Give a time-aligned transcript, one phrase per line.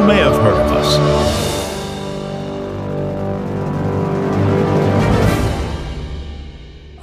[0.00, 0.96] You may have heard of us.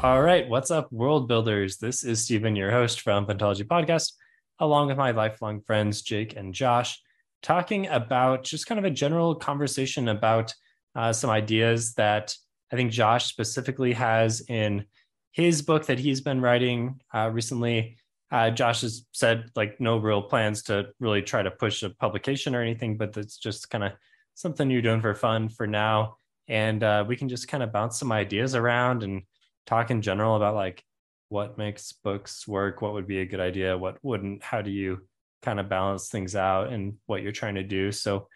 [0.04, 1.78] All right, what's up, world builders?
[1.78, 4.14] This is Stephen, your host from Fantology Podcast,
[4.58, 7.00] along with my lifelong friends Jake and Josh,
[7.44, 10.56] talking about just kind of a general conversation about
[10.96, 12.36] uh, some ideas that
[12.74, 14.86] I think Josh specifically has in
[15.34, 17.98] his book that he's been writing uh, recently
[18.32, 22.56] uh, Josh has said like no real plans to really try to push a publication
[22.56, 23.94] or anything, but it's just kind of
[24.36, 26.18] something you're doing for fun for now.
[26.48, 29.24] And uh, we can just kind of bounce some ideas around and
[29.66, 30.84] talk in general about like
[31.30, 35.02] what makes books work, what would be a good idea, what wouldn't, how do you
[35.42, 37.92] kind of balance things out and what you're trying to do.
[37.92, 38.28] So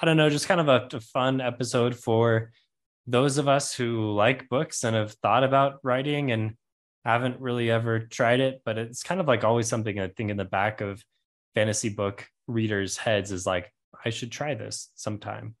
[0.00, 2.52] I don't know, just kind of a, a fun episode for
[3.06, 6.56] those of us who like books and have thought about writing and
[7.04, 10.36] haven't really ever tried it, but it's kind of like always something I think in
[10.36, 11.02] the back of
[11.54, 13.72] fantasy book readers' heads is like,
[14.04, 15.54] I should try this sometime.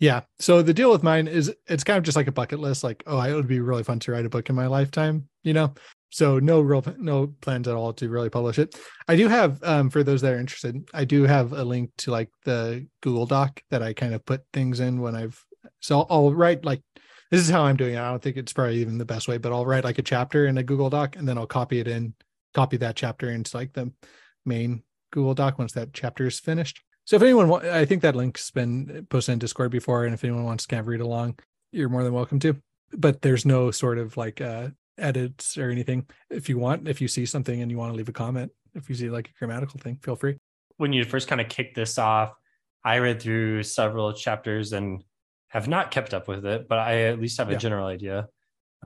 [0.00, 0.20] Yeah.
[0.38, 3.02] So the deal with mine is it's kind of just like a bucket list, like,
[3.06, 5.74] oh, it would be really fun to write a book in my lifetime, you know?
[6.10, 8.78] So no real no plans at all to really publish it.
[9.08, 12.10] I do have um for those that are interested, I do have a link to
[12.12, 15.44] like the Google Doc that I kind of put things in when I've
[15.80, 16.80] so I'll, I'll write like
[17.30, 17.98] this is how I'm doing it.
[17.98, 20.46] I don't think it's probably even the best way, but I'll write like a chapter
[20.46, 22.14] in a Google Doc and then I'll copy it in,
[22.54, 23.92] copy that chapter into like the
[24.46, 26.80] main Google Doc once that chapter is finished.
[27.04, 30.44] So if anyone, I think that link's been posted in Discord before, and if anyone
[30.44, 31.38] wants to kind of read along,
[31.72, 32.56] you're more than welcome to.
[32.92, 36.06] But there's no sort of like uh, edits or anything.
[36.28, 38.90] If you want, if you see something and you want to leave a comment, if
[38.90, 40.36] you see like a grammatical thing, feel free.
[40.76, 42.34] When you first kind of kicked this off,
[42.84, 45.02] I read through several chapters and
[45.48, 47.58] have not kept up with it, but I at least have a yeah.
[47.58, 48.28] general idea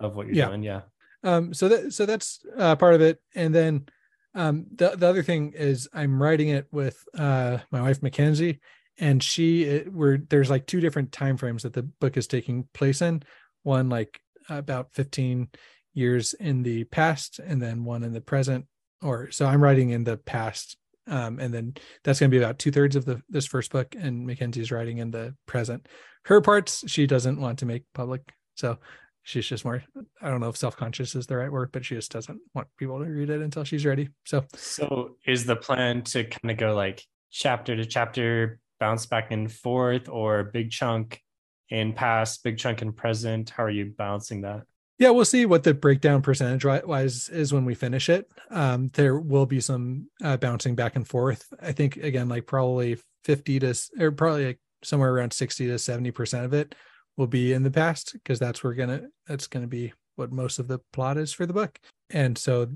[0.00, 0.48] of what you're yeah.
[0.48, 0.62] doing.
[0.62, 0.82] Yeah.
[1.24, 3.86] Um, so that so that's uh, part of it, and then
[4.34, 8.60] um, the the other thing is I'm writing it with uh, my wife Mackenzie,
[8.98, 12.68] and she it, we're there's like two different time frames that the book is taking
[12.72, 13.22] place in.
[13.62, 14.18] One like
[14.48, 15.48] about 15
[15.94, 18.66] years in the past, and then one in the present.
[19.00, 21.74] Or so I'm writing in the past um, and then
[22.04, 24.98] that's going to be about two thirds of the this first book and mackenzie's writing
[24.98, 25.86] in the present
[26.24, 28.22] her parts she doesn't want to make public.
[28.54, 28.78] So
[29.22, 29.82] she's just more
[30.20, 32.98] i don't know if self-conscious is the right word but she just doesn't want people
[32.98, 34.08] to read it until she's ready.
[34.24, 39.30] So so is the plan to kind of go like chapter to chapter bounce back
[39.30, 41.20] and forth or big chunk
[41.68, 43.50] in past big chunk in present?
[43.50, 44.62] How are you balancing that?
[44.98, 48.28] Yeah we'll see what the breakdown percentage wise is when we finish it.
[48.50, 51.46] Um, there will be some uh, bouncing back and forth.
[51.60, 56.10] I think again like probably 50 to or probably like somewhere around 60 to 70
[56.10, 56.74] percent of it
[57.16, 60.68] will be in the past because that's where gonna that's gonna be what most of
[60.68, 61.78] the plot is for the book.
[62.10, 62.68] And so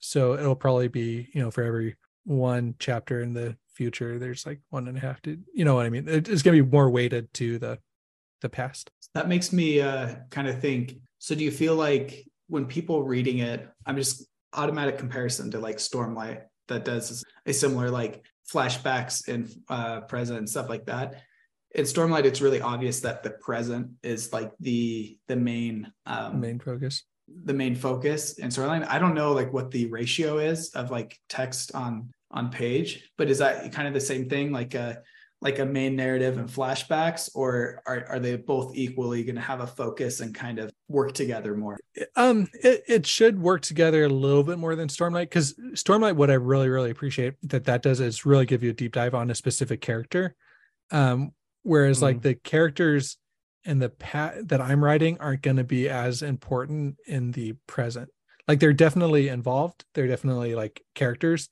[0.00, 4.60] so it'll probably be you know for every one chapter in the future there's like
[4.70, 6.06] one and a half to you know what i mean?
[6.08, 7.78] It's going to be more weighted to the
[8.42, 8.90] the past.
[9.14, 13.38] That makes me uh kind of think so do you feel like when people reading
[13.38, 19.50] it i'm just automatic comparison to like stormlight that does a similar like flashbacks and
[19.68, 21.22] uh present and stuff like that
[21.74, 26.58] in Stormlight, it's really obvious that the present is like the the main um, main
[26.58, 27.04] focus.
[27.44, 28.86] The main focus in Stormlight.
[28.88, 33.30] I don't know like what the ratio is of like text on on page, but
[33.30, 35.02] is that kind of the same thing, like a
[35.40, 39.60] like a main narrative and flashbacks, or are are they both equally going to have
[39.60, 41.78] a focus and kind of work together more?
[42.16, 46.30] Um, it, it should work together a little bit more than Stormlight because Stormlight, what
[46.30, 49.30] I really really appreciate that that does is really give you a deep dive on
[49.30, 50.36] a specific character.
[50.90, 53.18] Um, whereas mm like the characters
[53.64, 58.08] in the pat that i'm writing aren't going to be as important in the present.
[58.48, 61.48] Like they're definitely involved they're definitely like characters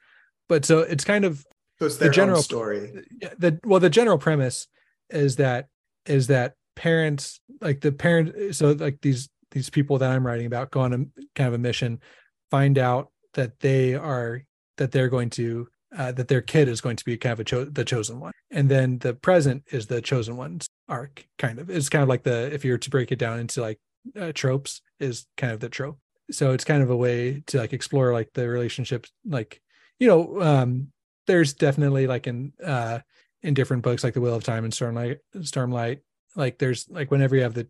[0.48, 1.46] but so it's kind of
[1.78, 3.04] so it's the general story.
[3.38, 4.66] The well the general premise
[5.08, 5.68] is that
[6.06, 10.70] is that parents like the parent so like these these people that i'm writing about
[10.70, 10.98] go on a
[11.34, 12.00] kind of a mission
[12.50, 14.42] find out that they are
[14.76, 17.64] that they're going to uh, that their kid is going to be kind of cho-
[17.64, 21.26] the chosen one, and then the present is the chosen one's arc.
[21.38, 23.60] Kind of, it's kind of like the if you were to break it down into
[23.60, 23.78] like
[24.18, 25.98] uh, tropes, is kind of the trope.
[26.30, 29.60] so it's kind of a way to like explore like the relationships like
[29.98, 30.88] you know um
[31.26, 33.00] there's definitely like in uh
[33.42, 36.00] in different books like the wheel of time and stormlight stormlight
[36.36, 37.66] like there's like whenever you have the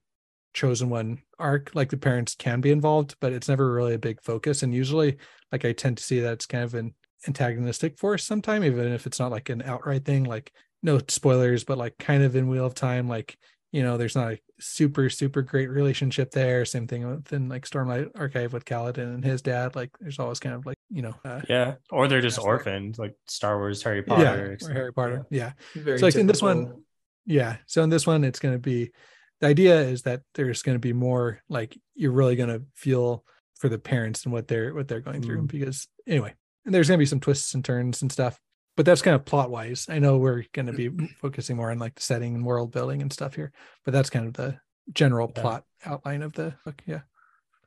[0.52, 4.20] chosen one arc like the parents can be involved but it's never really a big
[4.22, 5.17] focus and usually
[5.52, 6.93] like i tend to see that it's kind of an
[7.26, 10.52] antagonistic force sometime even if it's not like an outright thing like
[10.82, 13.37] no spoilers but like kind of in wheel of time like
[13.72, 16.64] you know there's not a super super great relationship there.
[16.64, 20.55] Same thing within like stormlight archive with Kaladin and his dad like there's always kind
[20.56, 23.82] of like you know uh, yeah or they're just That's like- orphaned like star wars
[23.82, 25.52] harry yeah potter or harry potter yeah.
[25.75, 26.82] Very So, like, in this one-
[27.26, 28.90] yeah so in this one it's going to be
[29.40, 33.25] the idea is that there's going to be more like you're really going to feel
[33.56, 35.49] for the parents and what they're what they're going through Mm.
[35.49, 36.34] because anyway
[36.64, 38.38] and there's going to be some twists and turns and stuff
[38.76, 40.88] but that's kind of plot wise i know we're going to be
[41.20, 43.52] focusing more on like the setting and world building and stuff here
[43.84, 44.58] but that's kind of the
[44.92, 45.42] general Yeah.
[45.42, 47.00] plot outline of the book yeah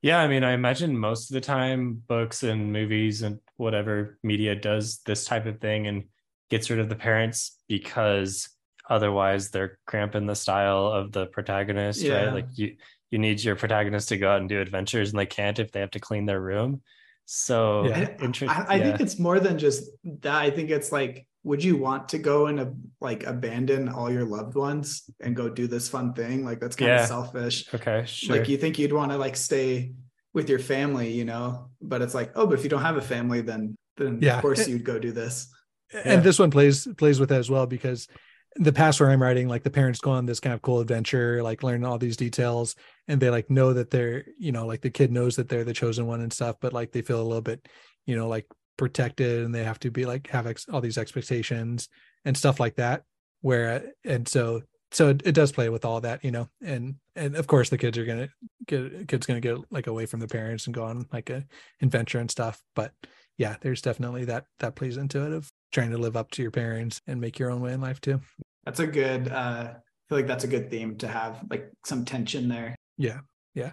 [0.02, 4.54] Yeah, I mean, I imagine most of the time books and movies and whatever media
[4.56, 6.04] does this type of thing and
[6.50, 8.50] gets rid of the parents because
[8.90, 12.26] otherwise they're cramping the style of the protagonist, Yeah.
[12.26, 12.34] right?
[12.34, 12.76] Like you
[13.12, 15.80] you need your protagonist to go out and do adventures and they can't if they
[15.80, 16.82] have to clean their room.
[17.26, 18.10] So Yeah.
[18.20, 18.84] I, I, I yeah.
[18.84, 19.90] think it's more than just
[20.22, 20.36] that.
[20.36, 22.66] I think it's like, would you want to go and uh,
[23.02, 26.46] like abandon all your loved ones and go do this fun thing?
[26.46, 27.02] Like that's kind Yeah.
[27.02, 27.74] of selfish.
[27.74, 28.38] okay, sure.
[28.38, 29.94] Like you think you'd want to like stay
[30.34, 31.70] with your family, you know?
[31.82, 34.36] But it's like, oh, but if you don't have a family, then then Yeah.
[34.38, 35.48] of course you'd go do this.
[35.94, 36.02] Yeah.
[36.06, 38.08] and this one plays plays with that as well because
[38.56, 41.42] the past where I'm writing, like the parents go on this kind of cool adventure,
[41.42, 42.76] like learn all these details,
[43.08, 45.74] and they like know that they're, you know, like the kid knows that they're the
[45.74, 47.68] chosen one and stuff, but like they feel a little bit,
[48.06, 48.46] you know, like
[48.78, 51.90] protected, and they have to be like have ex- all these expectations
[52.26, 53.04] and stuff like that.
[53.42, 54.62] Where and so
[54.92, 57.78] so it, it does play with all that, you know, and and of course the
[57.78, 58.30] kids are gonna
[58.68, 61.44] get kids gonna get like away from the parents and go on like a
[61.82, 62.92] adventure and stuff, but
[63.38, 66.52] yeah, there's definitely that that plays into it of trying to live up to your
[66.52, 68.22] parents and make your own way in life too.
[68.66, 72.06] That's a good uh I feel like that's a good theme to have like some
[72.06, 72.76] tension there.
[72.98, 73.20] Yeah.
[73.56, 73.72] Yeah.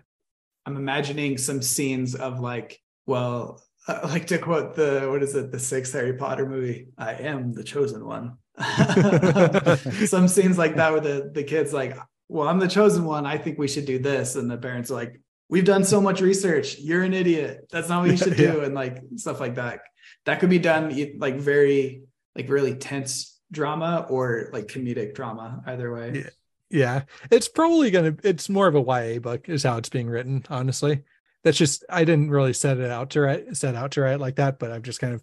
[0.66, 5.50] I'm imagining some scenes of like, well, uh, like to quote the what is it,
[5.50, 8.36] the sixth Harry Potter movie, I am the chosen one.
[10.06, 11.96] some scenes like that where the the kids like,
[12.28, 13.26] well, I'm the chosen one.
[13.26, 16.20] I think we should do this, and the parents are like, we've done so much
[16.20, 16.78] research.
[16.78, 17.66] You're an idiot.
[17.70, 19.80] That's not what you should do, and like stuff like that.
[20.26, 22.02] That could be done like very
[22.36, 25.62] like really tense drama or like comedic drama.
[25.66, 26.12] Either way.
[26.14, 26.30] Yeah.
[26.70, 27.02] Yeah.
[27.30, 31.02] It's probably gonna it's more of a YA book, is how it's being written, honestly.
[31.42, 34.36] That's just I didn't really set it out to write set out to write like
[34.36, 35.22] that, but I've just kind of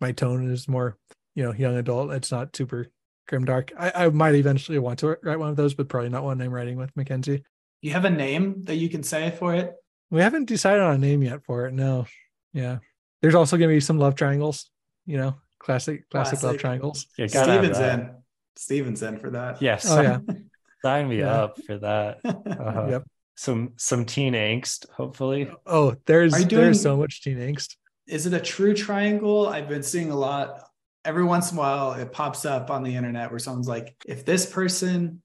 [0.00, 0.98] my tone is more,
[1.34, 2.10] you know, young adult.
[2.12, 2.88] It's not super
[3.28, 3.72] grim dark.
[3.78, 6.52] I, I might eventually want to write one of those, but probably not one I'm
[6.52, 7.44] writing with Mackenzie.
[7.80, 9.74] You have a name that you can say for it.
[10.10, 11.72] We haven't decided on a name yet for it.
[11.72, 12.06] No.
[12.52, 12.78] Yeah.
[13.20, 14.68] There's also gonna be some love triangles,
[15.06, 17.06] you know, classic classic, love triangles.
[17.16, 18.10] You gotta Stephen's in.
[18.56, 19.62] Stephen's in for that.
[19.62, 19.86] Yes.
[19.88, 20.18] Oh yeah.
[20.84, 21.42] Sign me Yeah.
[21.44, 22.18] up for that.
[22.24, 22.86] Uh-huh.
[22.90, 23.04] Yep.
[23.36, 25.48] Some some teen angst, hopefully.
[25.66, 27.76] Oh, there's Are you there's so much teen angst.
[28.06, 29.46] Is it a true triangle?
[29.48, 30.68] I've been seeing a lot.
[31.04, 34.24] Every once in a while, it pops up on the internet where someone's like, if
[34.24, 35.22] this person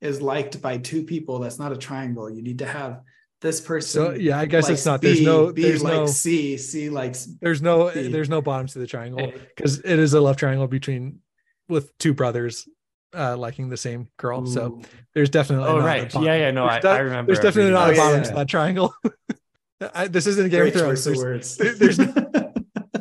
[0.00, 2.28] is liked by two people, that's not a triangle.
[2.28, 3.00] You need to have
[3.44, 3.88] this person.
[3.90, 5.00] So yeah, I guess it's not.
[5.00, 8.08] There's B, no B there's likes no C, C likes there's no B.
[8.08, 11.20] there's no bottom to the triangle because it is a love triangle between
[11.68, 12.66] with two brothers
[13.16, 14.46] uh liking the same girl.
[14.46, 14.80] So
[15.14, 16.14] there's definitely Oh not a right.
[16.14, 17.32] Yeah, yeah, no, I, There's de- I remember.
[17.32, 18.28] There's definitely not a reading bottom that.
[18.30, 18.94] to that triangle.
[19.94, 21.04] I, this isn't Game Great of Thrones.
[21.04, 21.56] choice of There's- words.
[21.58, 22.54] there- there's-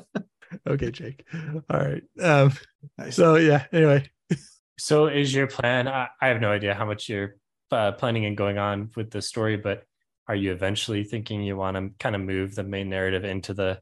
[0.69, 1.25] okay, Jake.
[1.69, 2.03] All right.
[2.21, 2.51] Um.
[2.97, 3.15] Nice.
[3.15, 3.65] So yeah.
[3.71, 4.09] Anyway,
[4.77, 5.87] So is your plan?
[5.87, 7.35] I, I have no idea how much you're
[7.71, 9.85] uh, planning and going on with the story, but
[10.27, 13.79] are you eventually thinking you want to kind of move the main narrative into the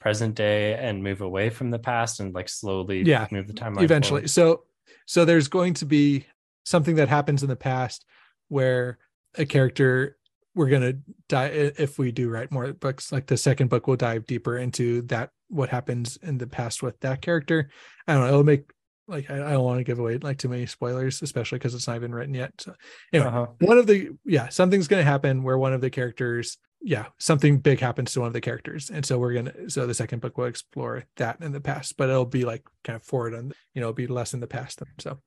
[0.00, 3.82] present day and move away from the past and like slowly Yeah, move the timeline
[3.82, 4.30] eventually forward?
[4.30, 4.64] so
[5.06, 6.26] so there's going to be
[6.64, 8.04] something that happens in the past
[8.48, 8.98] where
[9.36, 10.16] a character
[10.54, 10.98] we're going to
[11.28, 15.02] die if we do write more books like the second book will dive deeper into
[15.02, 17.70] that what happens in the past with that character
[18.06, 18.70] i don't know it'll make
[19.06, 21.86] like i, I don't want to give away like too many spoilers especially because it's
[21.86, 22.74] not even written yet so
[23.12, 23.46] anyway Uh-huh.
[23.60, 27.58] one of the yeah something's going to happen where one of the characters yeah something
[27.58, 30.36] big happens to one of the characters and so we're gonna so the second book
[30.36, 33.80] will explore that in the past but it'll be like kind of forward on you
[33.80, 35.18] know it'll be less in the past so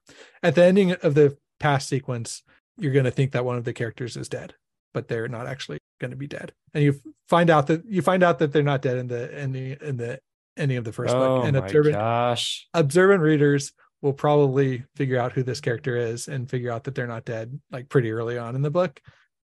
[0.44, 2.44] at the ending of the past sequence
[2.78, 4.54] you're going to think that one of the characters is dead
[4.94, 8.22] but they're not actually going to be dead and you find out that you find
[8.22, 10.20] out that they're not dead in the ending in the
[10.58, 12.68] ending of the first Oh book and observant gosh.
[12.74, 13.72] observant readers
[14.02, 17.60] will probably figure out who this character is and figure out that they're not dead
[17.72, 19.02] like pretty early on in the book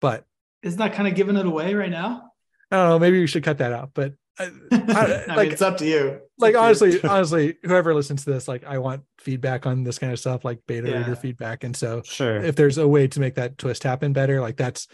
[0.02, 0.26] but
[0.64, 2.32] Isn't that kind of giving it away right now?
[2.72, 3.00] I don't know.
[3.00, 3.92] Maybe we should cut that out.
[3.94, 6.20] But I, I, I- mean, like, it's up to you.
[6.38, 6.98] Like up to you.
[7.00, 10.44] honestly, honestly, whoever listens to this, like, I want feedback on this kind of stuff,
[10.46, 10.98] like beta Yeah.
[11.00, 11.64] reader feedback.
[11.64, 12.38] And so, Sure.
[12.44, 14.88] if there's a way to make that twist happen better, like that's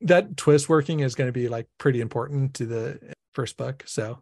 [0.00, 3.84] that twist working is going to be like pretty important to the first book.
[3.86, 4.16] So, I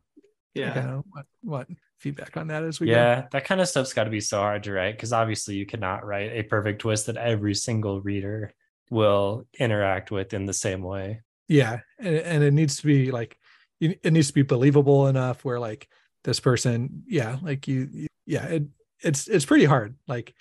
[0.60, 1.00] yeah.
[1.12, 2.92] want, want feedback on that as we go.
[2.92, 5.66] yeah, that kind of stuff's got to be so hard to write because obviously you
[5.66, 8.52] cannot write a perfect twist that every single reader
[8.90, 11.22] will interact with in the same way.
[11.48, 13.38] yeah and, and it needs to be like
[13.80, 15.88] it needs to be believable enough where like
[16.24, 18.64] this person yeah like you, you yeah it,
[19.02, 20.34] it's it's pretty hard like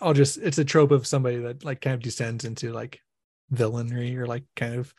[0.00, 3.00] i'll just it's a trope of somebody that like kind of descends into like
[3.52, 4.92] villainry or like kind of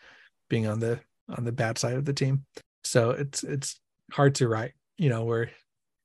[0.50, 2.46] being on the on the bad side of the team
[2.84, 3.80] so it's it's
[4.12, 5.50] hard to write you know where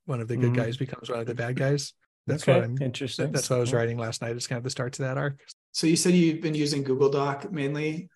[0.07, 0.57] one of the good Mhm.
[0.57, 1.93] guys becomes one of the bad guys
[2.27, 3.33] that's Okay, what i'm interesting.
[3.33, 5.39] that's what i was writing last night it's kind of the start to that arc
[5.73, 8.09] So you said you've been using Google Doc mainly.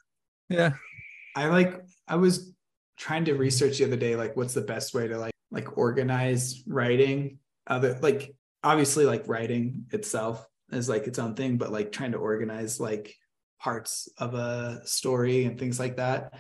[0.48, 0.72] yeah
[1.36, 2.52] I like I was
[2.96, 6.62] trying to research the other day like what's the best way to like like organize
[6.66, 12.12] writing other like obviously like writing itself is like its own thing but like trying
[12.12, 13.14] to organize like
[13.60, 16.32] parts of a story and things like that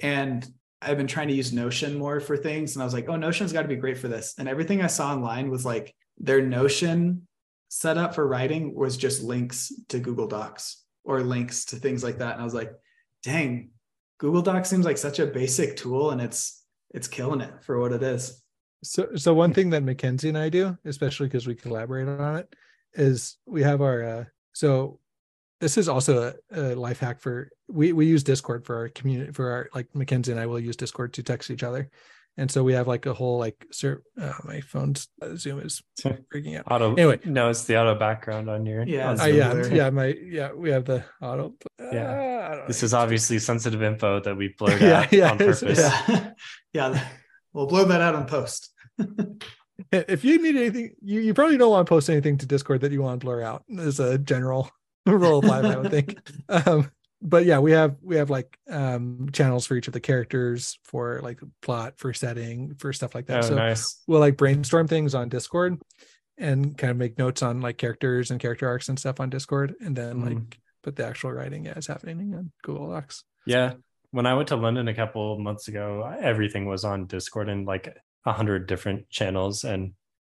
[0.00, 0.46] and
[0.86, 3.52] I've been trying to use Notion more for things and I was like oh Notion's
[3.52, 7.26] got to be great for this and everything I saw online was like their Notion
[7.68, 12.32] setup for writing was just links to Google Docs or links to things like that
[12.32, 12.72] and I was like
[13.22, 13.70] dang
[14.18, 16.64] Google Docs seems like such a basic tool and it's
[16.94, 18.42] it's killing it for what it is.
[18.82, 22.54] So, so one thing that Mackenzie and I do, especially because we collaborate on it,
[22.94, 24.02] is we have our.
[24.02, 24.24] Uh,
[24.54, 24.98] so,
[25.60, 29.32] this is also a, a life hack for we we use Discord for our community
[29.32, 31.90] for our like Mackenzie and I will use Discord to text each other,
[32.36, 35.82] and so we have like a whole like sir, uh, my phone's uh, Zoom is
[36.00, 36.70] freaking out.
[36.70, 36.92] Auto.
[36.92, 37.20] Anyway.
[37.24, 38.86] no, it's the auto background on your.
[38.86, 39.68] Yeah, on it's Uh, yeah, blur.
[39.74, 41.54] yeah, my yeah, we have the auto.
[41.80, 41.86] Yeah.
[41.86, 42.66] uh, I don't know.
[42.68, 45.80] This is obviously sensitive info that we blurred Yeah, out yeah, on purpose.
[45.80, 46.30] Yeah.
[46.72, 47.08] yeah.
[47.52, 48.70] We'll blur that out on post.
[49.92, 52.92] if you need anything, you, you probably don't want to post anything to Discord that
[52.92, 54.70] you want to blur out as a general
[55.12, 56.18] rule of life, I would think.
[56.48, 56.90] Um,
[57.22, 61.20] but yeah, we have we have like um channels for each of the characters for
[61.22, 63.44] like plot, for setting, for stuff like that.
[63.44, 64.02] Oh, so nice.
[64.06, 65.80] we'll like brainstorm things on Discord
[66.38, 69.74] and kind of make notes on like characters and character arcs and stuff on Discord,
[69.80, 70.24] and then Mhm.
[70.34, 73.24] like put the actual writing yeah, is happening on Google Docs.
[73.46, 73.74] Yeah.
[74.10, 77.96] When I went to London a couple months ago, everything was on Discord and like
[78.24, 79.64] a hundred different channels.
[79.64, 79.94] And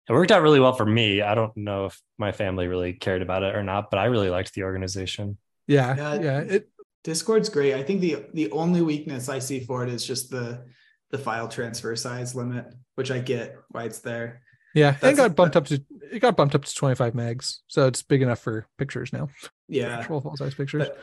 [0.09, 1.21] it worked out really well for me.
[1.21, 4.29] I don't know if my family really cared about it or not, but I really
[4.29, 5.37] liked the organization.
[5.67, 6.13] Yeah, Yeah.
[6.21, 6.69] yeah, it
[7.03, 7.75] Discord's great.
[7.75, 10.65] I think the the only weakness I see for it is just the
[11.11, 14.41] the file transfer size limit, which I get why it's there.
[14.75, 17.85] yeah, it That's- got bumped up to it got bumped up to 25 megs, so
[17.87, 19.29] it's big enough for pictures now.
[19.67, 19.99] Yeah.
[19.99, 20.87] actual full size pictures.
[20.87, 20.99] But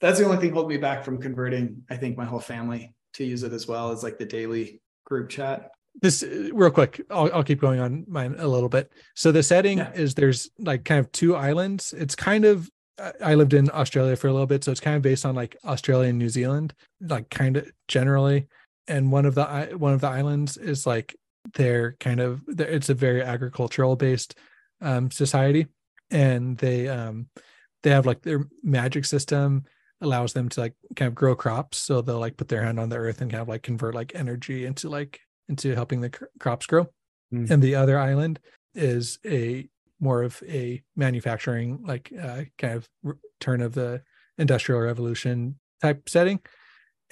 [0.00, 3.24] that's the only thing holding me back from converting, I think, my whole family to
[3.24, 5.70] use it as well as like the daily group chat.
[6.02, 8.92] This uh, real quick I'll, I'll keep going on mine a little bit.
[9.14, 9.92] So the setting Yeah.
[9.92, 11.92] is there's like kind of two islands.
[11.96, 14.94] It's kind of I- i lived in australia for a little bit so it's kind
[14.96, 18.46] of based on like australia and new zealand like kind of generally.
[18.88, 19.44] And one of the
[19.76, 21.16] one of the islands is like
[21.54, 24.34] they're kind of it's a very agricultural based
[24.80, 25.66] um society.
[26.10, 27.28] And they um
[27.82, 29.64] they have like their magic system
[30.02, 31.78] allows them to like kind of grow crops.
[31.78, 34.12] So they'll like put their hand on the earth and kind of like convert like
[34.14, 36.88] energy into like into helping the cr- crops grow.
[37.32, 37.48] Mm.
[37.48, 38.40] and the other island
[38.74, 39.68] is a
[40.00, 42.88] more of a manufacturing like uh, kind of
[43.38, 44.02] turn of the
[44.36, 46.40] industrial revolution type setting.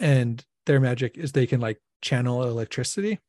[0.00, 3.20] And their magic is they can like channel electricity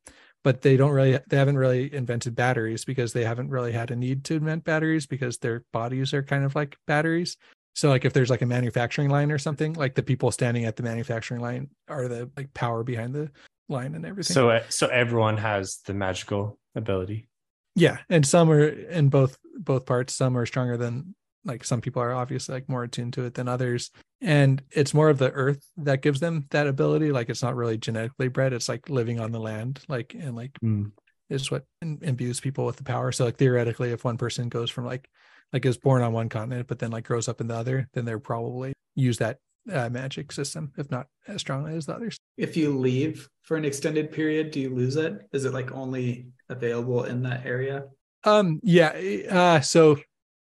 [0.42, 3.96] but they don't really they haven't really invented batteries because they haven't really had a
[3.96, 7.36] need to invent batteries because their bodies are kind of like batteries.
[7.74, 10.76] So like if there's like a manufacturing line or something like the people standing at
[10.76, 13.30] the manufacturing line are the like power behind the
[13.70, 14.34] line and everything.
[14.34, 17.28] So, uh, so everyone has the magical ability.
[17.76, 22.02] yeah and some are in both both parts some are stronger than like some people
[22.02, 23.90] are obviously like more attuned to it than others.
[24.20, 27.12] And it's more of the earth that gives them that ability.
[27.12, 28.52] Like it's not really genetically bred.
[28.52, 30.92] It's like living on the land like and like Mm.
[31.30, 33.10] is what im- imbues people with the power.
[33.12, 35.08] So like theoretically if one person goes from like
[35.54, 38.04] like is born on one continent but then like grows up in the other then
[38.04, 39.38] they're probably use that
[39.72, 43.64] uh, magic system if not as strongly as the others If you leave for an
[43.64, 45.14] extended period, do you lose it?
[45.32, 47.84] Is it like only available in that area?
[48.24, 48.90] Um, yeah.
[49.30, 49.98] Uh, so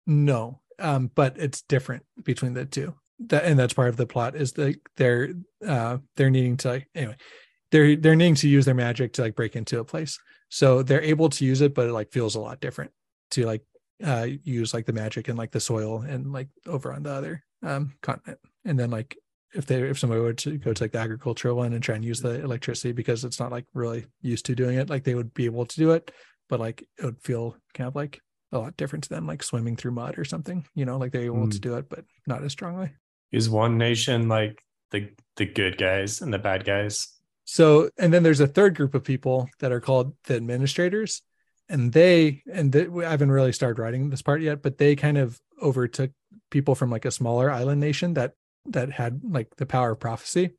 [0.06, 2.94] no, um, but it's different between the two.
[3.28, 5.30] That and that's part of the plot is that they're
[5.66, 7.16] uh they're needing to like anyway,
[7.70, 10.18] they're they're needing to use their magic to like break into a place.
[10.50, 12.92] So they're able to use it, but it like feels a lot different
[13.32, 13.62] to like
[14.04, 17.44] uh use like the magic and like the soil and like over on the other
[17.64, 18.38] um continent.
[18.68, 19.16] And then like
[19.54, 22.04] if they if somebody were to go to like the agricultural one and try and
[22.04, 25.32] use the electricity because it's not like really used to doing it, like they would
[25.34, 26.10] be able to do it,
[26.48, 28.20] but like it would feel kind of like
[28.52, 30.66] a lot different to them, like swimming through mud or something.
[30.75, 31.60] You know, like they're able to Mm.
[31.60, 32.92] do it, but not as strongly.
[33.32, 37.08] Is one nation like the the good guys and the bad guys?
[37.44, 41.22] So, and then there's a third group of people that are called the administrators,
[41.70, 45.16] and they and they, I haven't really started writing this part yet, but they kind
[45.16, 46.10] of overtook
[46.50, 48.32] people from like a smaller island nation that
[48.66, 50.50] that had like the power of prophecy,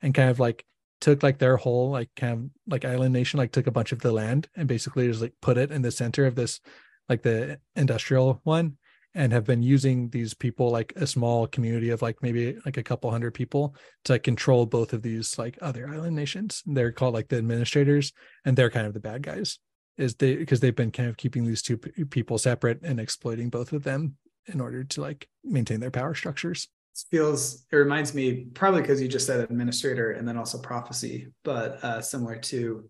[0.00, 0.64] and kind of like
[1.00, 4.00] took like their whole like kind of like island nation like took a bunch of
[4.00, 6.60] the land and basically just like put it in the center of this
[7.08, 8.76] like the industrial one
[9.14, 12.82] and have been using these people like a small community of like maybe like a
[12.82, 16.62] couple hundred people to like, control both of these like other island nations.
[16.66, 18.12] They're called like the administrators,
[18.44, 19.58] and they're kind of the bad guys.
[19.98, 23.72] Is they because they've been kind of keeping these two people separate and exploiting both
[23.72, 24.16] of them
[24.46, 26.68] in order to like maintain their power structures.
[26.94, 31.28] This feels it reminds me probably because you just said administrator and then also prophecy,
[31.42, 32.88] but uh, similar to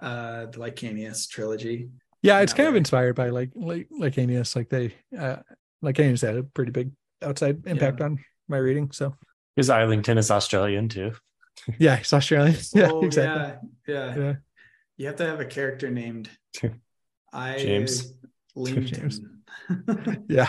[0.00, 1.88] uh, the Licanius trilogy.
[2.22, 4.54] Yeah, it's that kind of inspired by like like Licanius.
[4.54, 5.36] Like they uh
[5.82, 6.90] Licanius had a pretty big
[7.22, 8.90] outside impact on my reading.
[8.90, 9.14] So
[9.54, 11.12] Because Islington is Australian too.
[11.78, 12.56] yeah, it's Australian.
[12.74, 13.68] Yeah, oh, exactly.
[13.86, 14.34] yeah, yeah, Yeah.
[14.96, 16.28] You have to have a character named
[17.32, 18.14] I James.
[18.56, 19.37] Leamington.
[20.28, 20.48] yeah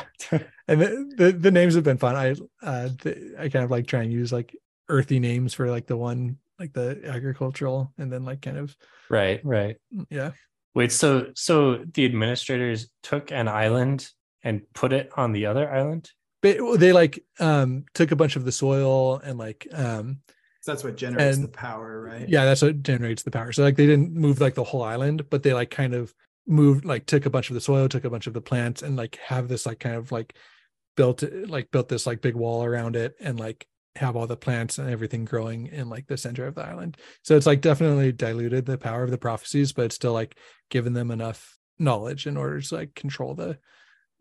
[0.68, 2.32] and the, the the names have been fun i
[2.66, 4.56] uh the, i kind of like try and use like
[4.88, 8.76] earthy names for like the one like the agricultural and then like kind of
[9.10, 9.78] Right, right.
[10.10, 10.32] yeah
[10.76, 14.08] Wait, so so the administrators took an island
[14.44, 16.12] and put it on the other island?
[16.42, 20.20] but they like um took a bunch of the soil and like um
[20.62, 22.28] So that's what generates And- the power, right?
[22.30, 25.30] yeah that's what generates the power so like they didn't move like the whole island
[25.30, 26.14] but they like kind of
[26.50, 28.96] moved like took a bunch of the soil took a bunch of the plants and
[28.96, 30.34] like have this like kind of like
[30.98, 34.78] built like built this like big wall around it and like have all the plants
[34.78, 36.98] and everything growing in like the center of the island.
[37.24, 40.38] So it's like definitely diluted the power of the prophecies but it's still like
[40.70, 43.58] given them enough knowledge in order to like control the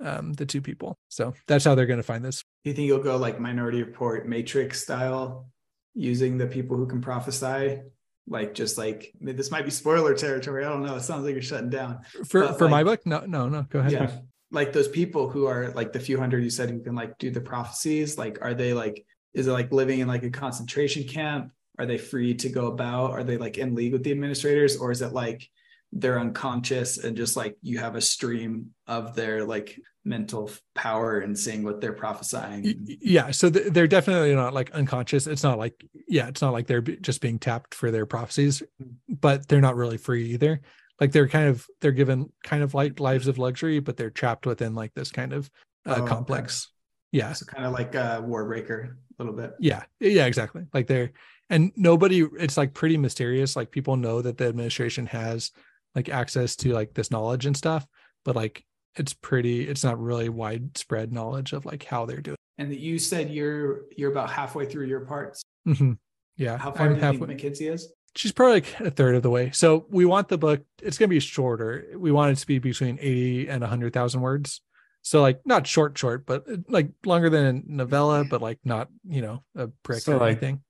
[0.01, 0.99] um the two people.
[1.09, 2.45] So that's how they're going to find this.
[2.65, 5.49] Do you think you'll go like Minority Report Matrix style,
[5.95, 7.81] using the people who can prophesy?
[8.29, 10.65] Like just like I mean, this might be spoiler territory.
[10.65, 10.97] I don't know.
[10.97, 12.01] It sounds like you're shutting down.
[12.27, 14.11] for But, for my book no no no go ahead Yeah.
[14.51, 17.31] Like those people who are like the few hundred you said who can like do
[17.31, 21.53] the prophecies, like are they like is it like living in like a concentration camp?
[21.79, 23.13] Are they free to go about?
[23.13, 24.77] Are they like in league with the administrators?
[24.77, 25.49] Or is it like
[25.93, 31.39] they're unconscious and just like you have a stream of their like mental power and
[31.39, 32.87] seeing what they're prophesying?
[33.01, 35.27] Yeah so they're definitely not like unconscious.
[35.27, 38.63] It's not like yeah it's not like they're just being tapped for their prophecies
[39.09, 40.61] but they're not really free either.
[41.01, 44.47] Like they're kind of they're given kind of like lives of luxury but they're trapped
[44.47, 45.51] within like this kind of
[45.87, 46.09] uh, Oh, okay.
[46.09, 46.71] complex.
[47.13, 47.33] Yeah.
[47.33, 49.53] So kind of like a Warbreaker a little bit.
[49.59, 49.85] yeah.
[50.01, 50.65] Yeah exactly.
[50.75, 51.13] Like they're
[51.51, 53.57] and nobody it's like pretty mysterious.
[53.57, 55.51] Like people know that the administration has
[55.99, 57.87] like access to like this knowledge and stuff
[58.25, 58.65] but like
[58.97, 62.99] it's pretty it's not really widespread knowledge of like how they're doing And that you
[62.99, 65.43] said you're you're about halfway through your parts.
[65.67, 65.99] Mhm.
[66.37, 67.93] yeah How far I'm do you halfway- think Mackenzie is?
[68.17, 69.51] she's probably like a third of the way.
[69.53, 71.85] So we want the book, it's going to be shorter.
[71.97, 74.61] We want it to be between 80 and 100,000 words.
[75.03, 79.23] So like not short, short, but like longer than a novella, but like not, you
[79.23, 80.63] know, a brick So, or like- anything.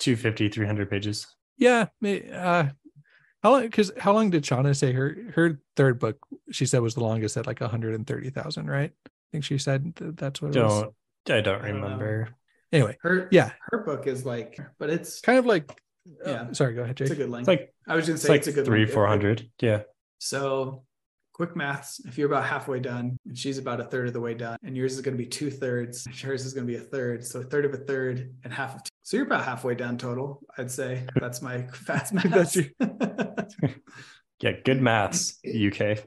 [0.00, 1.26] 250, 300 pages.
[1.58, 1.88] Yeah.
[2.02, 2.70] Uh,
[3.42, 6.18] how long, cause how long did Shauna say her, her third book,
[6.50, 8.92] she said was the longest at like 130,000, right?
[9.06, 10.84] I think she said th- that's what it was.
[11.24, 11.84] Don't I don't I don't know.
[11.84, 12.28] remember.
[12.72, 15.70] Anyway, Her yeah, her book is like, but it's kind of like,
[16.26, 16.52] uh, Yeah.
[16.52, 17.06] sorry, go ahead, Jake.
[17.06, 17.48] it's a good length.
[17.48, 19.50] It's like I was gonna it's say like it's a good three, four hundred.
[19.60, 19.82] Yeah.
[20.18, 20.84] So
[21.32, 22.00] quick maths.
[22.06, 24.76] If you're about halfway done and she's about a third of the way done, and
[24.76, 27.24] yours is gonna be two thirds, and hers is gonna be a third.
[27.24, 28.89] So a third of a third and half of two.
[29.02, 31.06] So you're about halfway down total, I'd say.
[31.20, 32.30] That's my fast math.
[32.30, 32.66] That's your-
[34.42, 35.98] Yeah, good maths, UK.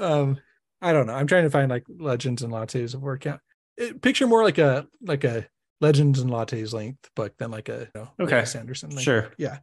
[0.00, 0.36] um
[0.82, 3.38] i don't know i'm trying to find like legends and lattes of work out
[3.76, 5.46] it, picture more like a like a
[5.80, 8.44] legends and lattes length book than like a you know, like a Okay.
[8.44, 9.02] sanderson length.
[9.02, 9.30] Sure.
[9.38, 9.58] yeah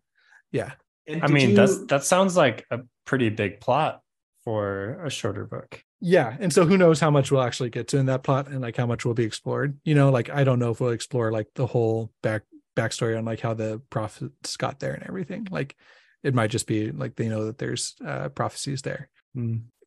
[0.53, 0.71] yeah
[1.07, 3.99] And I mean, you- that's that sounds like a pretty big plot
[4.45, 5.83] for a shorter book.
[6.01, 8.61] Yeah and so who knows how much we'll actually get to in that plot and
[8.61, 11.31] like how much will be explored you know like i don't know if we'll explore
[11.31, 12.43] like the whole back
[12.75, 15.75] backstory on like how the prophets got there and everything like
[16.23, 19.09] it might just be like they know that there's uh prophecies there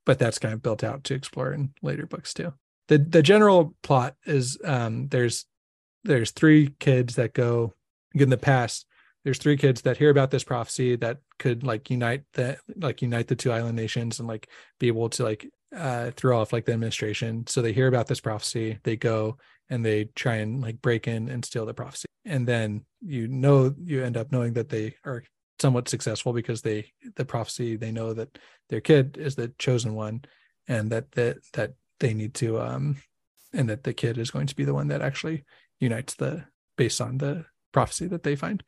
[0.05, 2.53] but that's kind of built out to explore in later books too.
[2.89, 5.47] The the general plot is um there's
[6.05, 7.75] there's three kids that go
[8.15, 8.87] in the past.
[9.25, 13.29] There's three kids that hear about this prophecy that could like unite the like unite
[13.29, 14.49] the two island nations and like
[14.79, 17.47] be able to like uh throw off like the administration.
[17.47, 19.39] So they hear about this prophecy, they go
[19.71, 22.07] and they try and like break in and steal the prophecy.
[22.25, 25.23] And then you know you end up knowing that they are
[25.61, 30.23] somewhat successful because they the prophecy they know that their kid is the chosen one
[30.67, 32.97] and that that that they need to um
[33.53, 35.45] and that the kid is going to be the one that actually
[35.81, 36.45] unites the
[36.77, 38.63] based on the prophecy that they find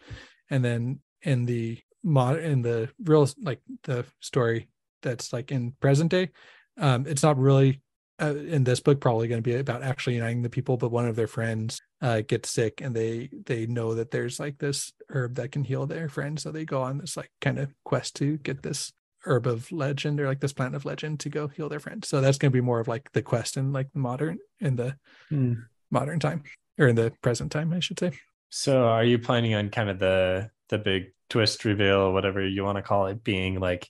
[0.51, 4.69] and then in the mod in the real like the story
[5.03, 6.31] that's like in present day
[6.79, 7.81] um it's not really
[8.21, 11.07] uh, in this book probably going to be about actually uniting the people but one
[11.07, 15.35] of their friends uh gets sick and they they know that there's like this herb
[15.35, 18.39] that can heal their friend so they go on this like kind of quest to
[18.39, 18.93] get this
[19.27, 22.21] herb of legend or like this plant of legend to go heal their friend so
[22.21, 24.97] that's going to be more of like the quest in like modern in the
[25.29, 25.55] Hmm.
[25.91, 26.43] modern time
[26.79, 28.13] or in the present time i should say.
[28.49, 32.77] So are you planning on kind of the the big twist reveal, whatever you want
[32.77, 33.89] to call it, being like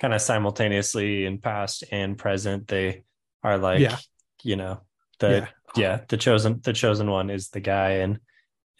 [0.00, 2.66] kind of simultaneously in past and present?
[2.68, 3.04] They
[3.42, 3.96] are like, Yeah.
[4.42, 4.80] you know,
[5.18, 6.00] the yeah.
[6.08, 8.18] the chosen the chosen one is the guy, and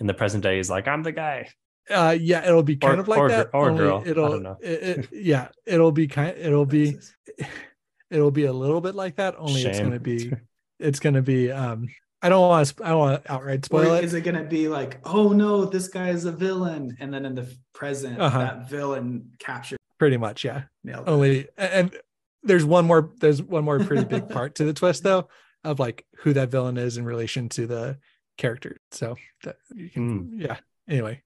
[0.00, 1.48] in the present day is like, I'm the guy.
[1.90, 4.28] uh yeah it'll be kind Or- of like or that or only girl, I it'll
[4.30, 4.56] don't know.
[4.62, 6.96] it- it- yeah it'll be kind it'll be
[8.11, 10.30] it'll be a little bit like that only it's going to be
[10.78, 11.88] it's going to be um
[12.22, 14.44] i don't want to i don't want to outright spoil or it is it gonna
[14.44, 18.38] be like, oh no, this guy is a villain, and then in the present, Uh-huh.
[18.38, 20.63] that villain captured pretty much yeah.
[20.83, 21.95] Nailed only and
[22.43, 25.29] there's one more there's one more pretty big part to the twist though
[25.63, 27.99] of like who that villain is in relation to the
[28.39, 28.79] character.
[28.91, 30.41] So that you can hmm.
[30.41, 30.57] yeah.
[30.89, 31.23] Anyway.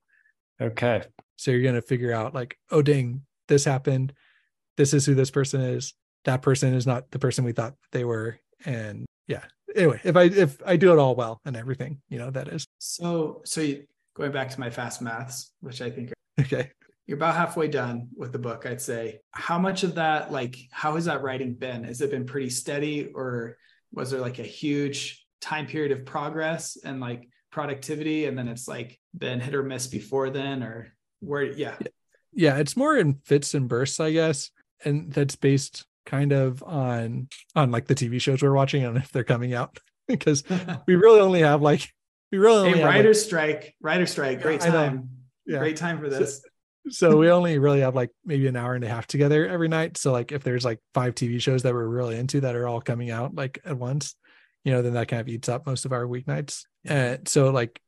[0.61, 1.03] Okay.
[1.35, 4.13] so you're going to figure out like oh dang this happened.
[4.77, 5.93] This is who this person is.
[6.25, 8.39] That person is not the person we thought they were.
[8.65, 9.43] And yeah.
[9.73, 12.65] Anyway if i if i do it all well and everything you know that is.
[12.79, 13.85] So, so you,
[14.15, 16.71] going back to my fast maths, which I think are- okay
[17.07, 19.19] you're about halfway done with the book, I'd say.
[19.31, 21.83] How much of that, like, how has that writing been?
[21.83, 23.57] Has it been pretty steady, or
[23.93, 28.67] was there like a huge time period of progress and like productivity, and then it's
[28.67, 31.43] like been hit or miss before then, or where?
[31.43, 31.75] Yeah,
[32.37, 34.51] yeah it's more in fits and bursts i guess
[34.83, 39.09] and that's based kind of on on like the tv shows we're watching and if
[39.11, 40.43] they're coming out because
[40.85, 41.89] we really only have like
[42.31, 45.09] we really only hey, have, like- writer strike, writer strike, great time,
[45.45, 45.59] Yeah.
[45.59, 46.41] great time for this.
[46.41, 46.47] so
[47.17, 49.97] we only really have like maybe an hour and a half together every night.
[49.97, 52.81] So like if there's like five tv shows that we're really into that are all
[52.81, 54.15] coming out like at once
[54.65, 56.63] you know then that kind of eats up most of our weeknights.
[56.83, 57.79] And so like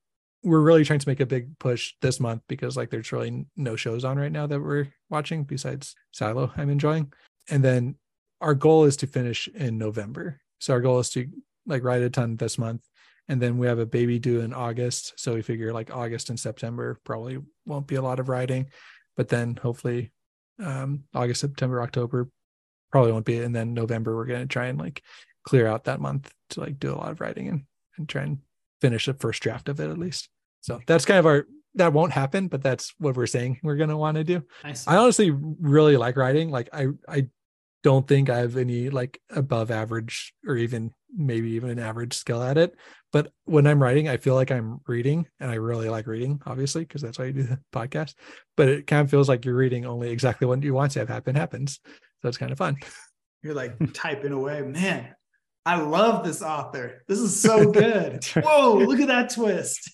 [0.44, 3.76] we're really trying to make a big push this month because like there's really no
[3.76, 7.12] shows on right now that we're watching besides silo i'm enjoying.
[7.50, 7.96] And then
[8.40, 10.40] our goal is to finish in november.
[10.60, 11.28] So our goal is to
[11.66, 12.82] like write a ton this month
[13.28, 16.40] and then we have a baby due in august so we figure like august and
[16.40, 18.68] september probably won't be a lot of writing
[19.16, 20.12] but then hopefully
[20.64, 22.30] um august september october
[22.92, 25.02] probably won't be and then november we're going to try and like
[25.44, 27.64] clear out that month to like do a lot of writing and
[27.98, 28.40] and try and
[28.82, 30.30] finish the first draft of it at least
[30.62, 33.90] so that's kind of our that won't happen but that's what we're saying we're going
[33.90, 34.88] to want to do Nice.
[34.88, 37.28] i honestly really like writing like i i
[37.84, 42.44] don't think i have any like above average or even maybe even an average skill
[42.44, 42.76] at it
[43.12, 46.82] but when i'm writing i feel like i'm reading and i really like reading obviously
[46.84, 48.14] because that's why you do the podcast
[48.56, 51.10] but it kind of feels like you're reading only exactly what you want to have
[51.10, 51.80] happen happens
[52.22, 52.76] so it's kind of fun
[53.44, 55.16] You're like typing away, man.
[55.66, 57.04] I love this author.
[57.08, 58.26] This is so good.
[58.36, 59.92] Whoa, look at that twist.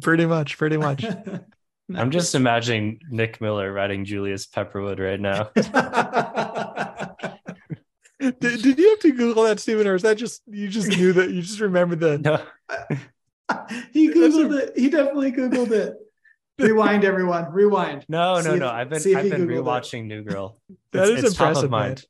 [0.00, 1.04] pretty much pretty much
[1.92, 5.50] I'm just imagining Nick Miller writing Julius Pepperwood right now.
[8.40, 11.12] did, did you have to google that stephen or is that just you just knew
[11.12, 12.42] that you just remembered the No.
[13.92, 14.72] he googled it.
[14.76, 15.94] He definitely googled it.
[16.58, 17.52] Rewind, everyone.
[17.52, 18.04] Rewind.
[18.08, 18.68] No, See no, if- no.
[18.68, 19.64] I've been I've been Googled it.
[19.64, 20.60] rewatching New Girl.
[20.92, 21.80] That It's- is it's top of impressive, man.
[21.80, 22.04] mind.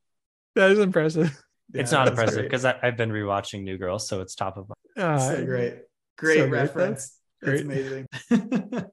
[0.55, 4.57] that is impressive It's not impressive because I've been rewatching New Girl, so it's top
[4.59, 5.09] of mind.
[5.11, 5.75] Uh, so great.
[6.19, 7.19] Great so great, reference.
[7.43, 7.65] That's Great.
[7.65, 8.07] amazing.
[8.31, 8.87] I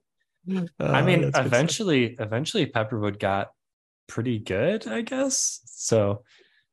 [0.80, 1.46] uh, mean, that's good stuff.
[1.46, 3.50] eventually, eventually Pepperwood got
[4.08, 5.62] pretty good, I guess.
[5.66, 6.24] So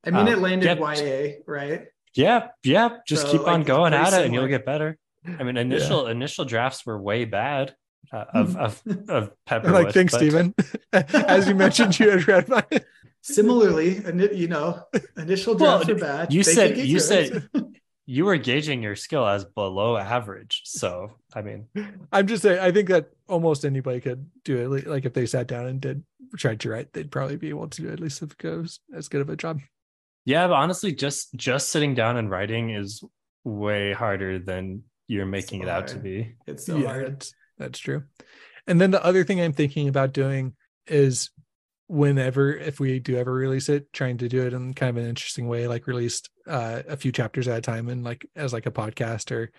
[0.04, 1.86] I mean, Uh, it landed get- YA, right?
[2.14, 4.96] yeah, yeah, just So, keep on going pretty at it, and you'll get better.
[5.26, 7.74] I mean, initial initial drafts were way bad
[8.12, 9.72] uh, of of of Pepperwood.
[9.84, 10.54] Like thanks but- stephen
[10.92, 12.64] as you mentioned you had read my
[13.22, 14.00] Similarly,
[14.34, 14.84] you know,
[15.16, 16.32] initial Well, drafts are bad.
[16.32, 17.02] you They said- you good.
[17.02, 17.48] said-
[18.10, 21.66] You were gauging your skill as below average, so I mean,
[22.10, 25.46] i'm just saying i think that almost anybody could do it like if they sat
[25.46, 26.02] down and did
[26.38, 29.08] tried to write they'd probably be able to do at least if it goes as
[29.08, 29.60] good of a job
[30.28, 33.02] yeah, but honestly, just just sitting down and writing is
[33.44, 36.34] way harder than you're making it out to be.
[36.46, 37.06] it's so yeah hard.
[37.12, 38.02] that's, that's true
[38.66, 40.54] and then the other thing i'm thinking about doing
[40.86, 41.30] is
[41.86, 45.08] whenever if we do ever release it trying to do it in kind of an
[45.08, 48.66] interesting way like released uh, a few chapters at a time and like as like
[48.66, 49.50] a podcast or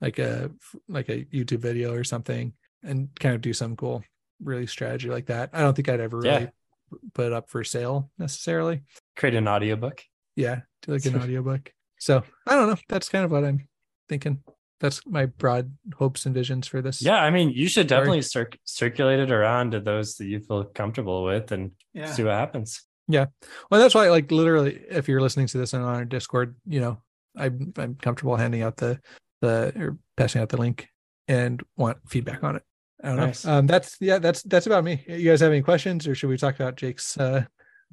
[0.00, 0.50] like a
[0.88, 2.52] like a youtube video or something
[2.84, 4.04] and kind of do some cool
[4.40, 6.50] really strategy like that i don't think i'd ever really Yeah.
[7.14, 8.82] put it up for sale necessarily
[9.16, 10.04] Create an audiobook.
[10.36, 13.68] Yeah do like an audiobook so i don't know that's kind of what i'm
[14.08, 14.42] thinking
[14.80, 18.58] that's my broad hopes and visions for this Yeah, I mean, you should definitely circ-
[18.64, 22.06] circulate it around to those that you feel comfortable with and Yeah.
[22.12, 22.82] see what happens.
[23.06, 23.26] Yeah.
[23.70, 26.98] Well that's why like literally if you're listening to this on our discord you know
[27.36, 28.98] i'm, I'm comfortable handing out the
[29.40, 30.88] the or passing out the link
[31.28, 32.62] and want feedback on it
[33.04, 33.44] i don't Nice.
[33.44, 36.28] know um that's yeah that's that's about me you guys have any questions or should
[36.28, 37.44] we talk about jake's uh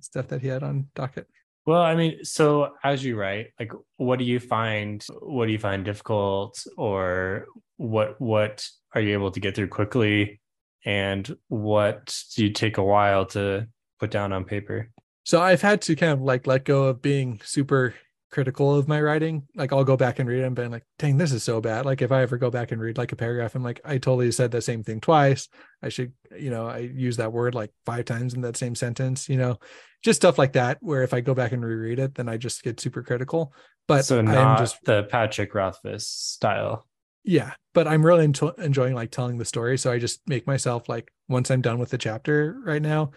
[0.02, 1.28] stuff that he had on docket
[1.70, 5.60] Well, I mean, so as you write, like what do you find what do you
[5.60, 7.46] find difficult or
[7.78, 10.42] what what are you able to get through quickly
[10.84, 13.68] and what do you take a while to
[14.00, 14.90] put down on paper?
[15.26, 17.94] So I've had to kind of like let go of being super
[18.32, 19.48] critical of my writing.
[19.56, 21.86] Like I'll go back and read it and be like, dang, this is so bad.
[21.86, 24.32] Like if I ever go back and read like a paragraph, I'm like, I totally
[24.32, 25.48] said the same thing twice.
[25.82, 29.30] I should, you know, I use that word like five times in that same sentence,
[29.30, 29.58] you know,
[30.04, 30.78] just stuff like that.
[30.82, 33.54] Where if I go back and reread it, then I just get super critical.
[33.88, 36.86] But so not just the Patrick Rothfuss style.
[37.24, 40.88] yeah but i'm really into enjoying like telling the story so i just make myself
[40.88, 43.12] like once i'm done with the chapter right now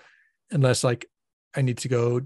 [0.50, 1.06] unless like
[1.54, 2.20] i need to go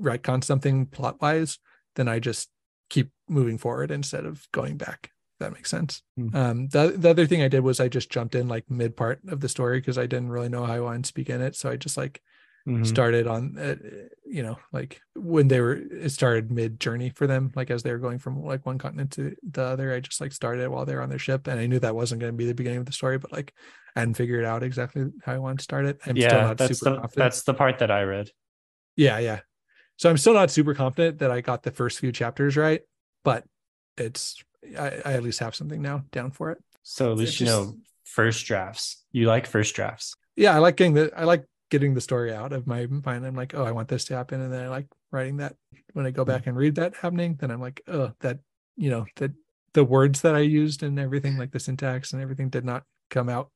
[0.00, 1.58] retcon something plot wise
[1.98, 2.48] then i just
[2.88, 6.34] keep moving forward instead of going back if that makes sense Hmm.
[6.34, 9.20] um the, the other thing i did was i just jumped in like mid part
[9.28, 11.68] of the story because i didn't really know how i wanted to begin it so
[11.70, 12.22] i just like
[12.66, 12.84] Mhm.
[12.86, 13.76] started on uh,
[14.26, 17.92] you know like when they were it started mid journey for them like as they
[17.92, 20.94] were going from like one continent to the other i just like started while they
[20.94, 22.84] were on their ship and i knew that wasn't going to be the beginning of
[22.84, 23.54] the story but like
[23.96, 26.58] i hadn't figured out exactly how i wanted to start it i'm still yeah, not
[26.58, 28.30] that's super the confident that's the part that I read.
[28.96, 29.40] yeah yeah
[29.98, 32.80] so i'm still not super confident that i got the first few chapters right
[33.24, 33.44] but
[33.98, 34.42] it's
[34.78, 37.46] i, I at least have something now down for it So at It's least you
[37.46, 39.04] just- know first drafts.
[39.12, 40.14] You like first drafts.
[40.34, 43.36] yeah i like getting the i like getting the story out of my mind i'm
[43.36, 45.54] like oh i want this to happen and then i like writing that
[45.92, 48.38] when i go back and read that happening then i'm like oh that
[48.76, 49.32] you know that
[49.74, 53.28] the words that i used and everything like the syntax and everything did not come
[53.28, 53.50] out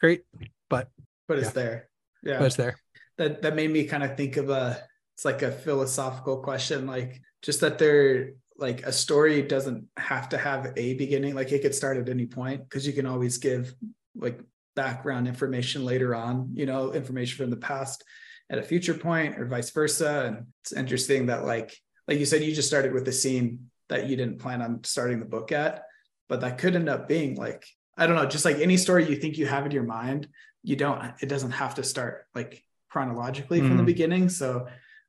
[0.00, 0.22] great
[0.70, 0.88] but
[1.26, 1.88] but it's there.
[2.22, 2.38] Yeah.
[2.38, 2.78] but it's there
[3.18, 4.80] that that made me kind of think of a
[5.16, 10.36] it's like a philosophical question like just that there like a story doesn't have to
[10.36, 13.74] have a beginning like it could start at any point because you can always give
[14.14, 14.38] like
[14.74, 18.04] background information later on you know information from the past
[18.50, 21.74] at a future point or vice versa and it's interesting that like
[22.06, 25.18] like you said you just started with a scene that you didn't plan on starting
[25.18, 25.82] the book at
[26.28, 27.64] but that could end up being like
[27.96, 30.28] i don't know just like any story you think you have in your mind
[30.62, 33.86] you don't it doesn't have to start like chronologically from the Mhm.
[33.86, 34.66] beginning so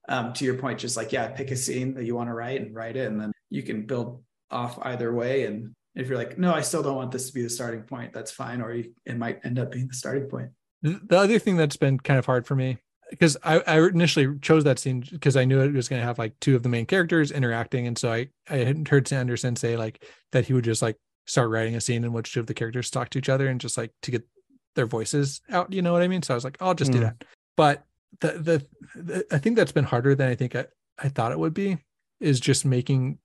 [0.08, 2.62] um, to your point just like yeah pick a scene that you want to write
[2.62, 6.38] and write it and then you can build off either way and if you're like
[6.38, 8.94] no i still don't want this to be the starting point that's fine or you,
[9.06, 10.50] it might end up being the starting point
[10.82, 12.78] the other thing that's been kind of hard for me
[13.10, 16.20] because I, I initially chose that scene because I knew it was going to have
[16.20, 19.78] like two of the main characters interacting, and so I I hadn't heard Sanderson say
[19.78, 22.54] like that he would just like start writing a scene in which two of the
[22.54, 24.28] characters talk to each other and just like to get
[24.76, 25.72] their voices out.
[25.72, 26.22] You know what I mean?
[26.22, 27.04] So I was like, I'll just do Mm.
[27.04, 27.24] that.
[27.56, 27.86] But
[28.22, 28.68] the, the
[29.02, 30.66] the I think that's been harder than I think I,
[30.98, 31.78] I thought it would be
[32.20, 33.20] is just making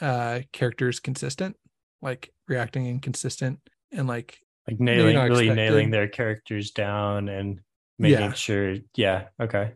[0.00, 1.56] uh characters consistent,
[2.02, 3.60] like reacting inconsistent
[3.92, 7.60] and like Like nailing really nailing their characters down and
[7.98, 8.32] making Yeah.
[8.32, 9.72] sure yeah, okay.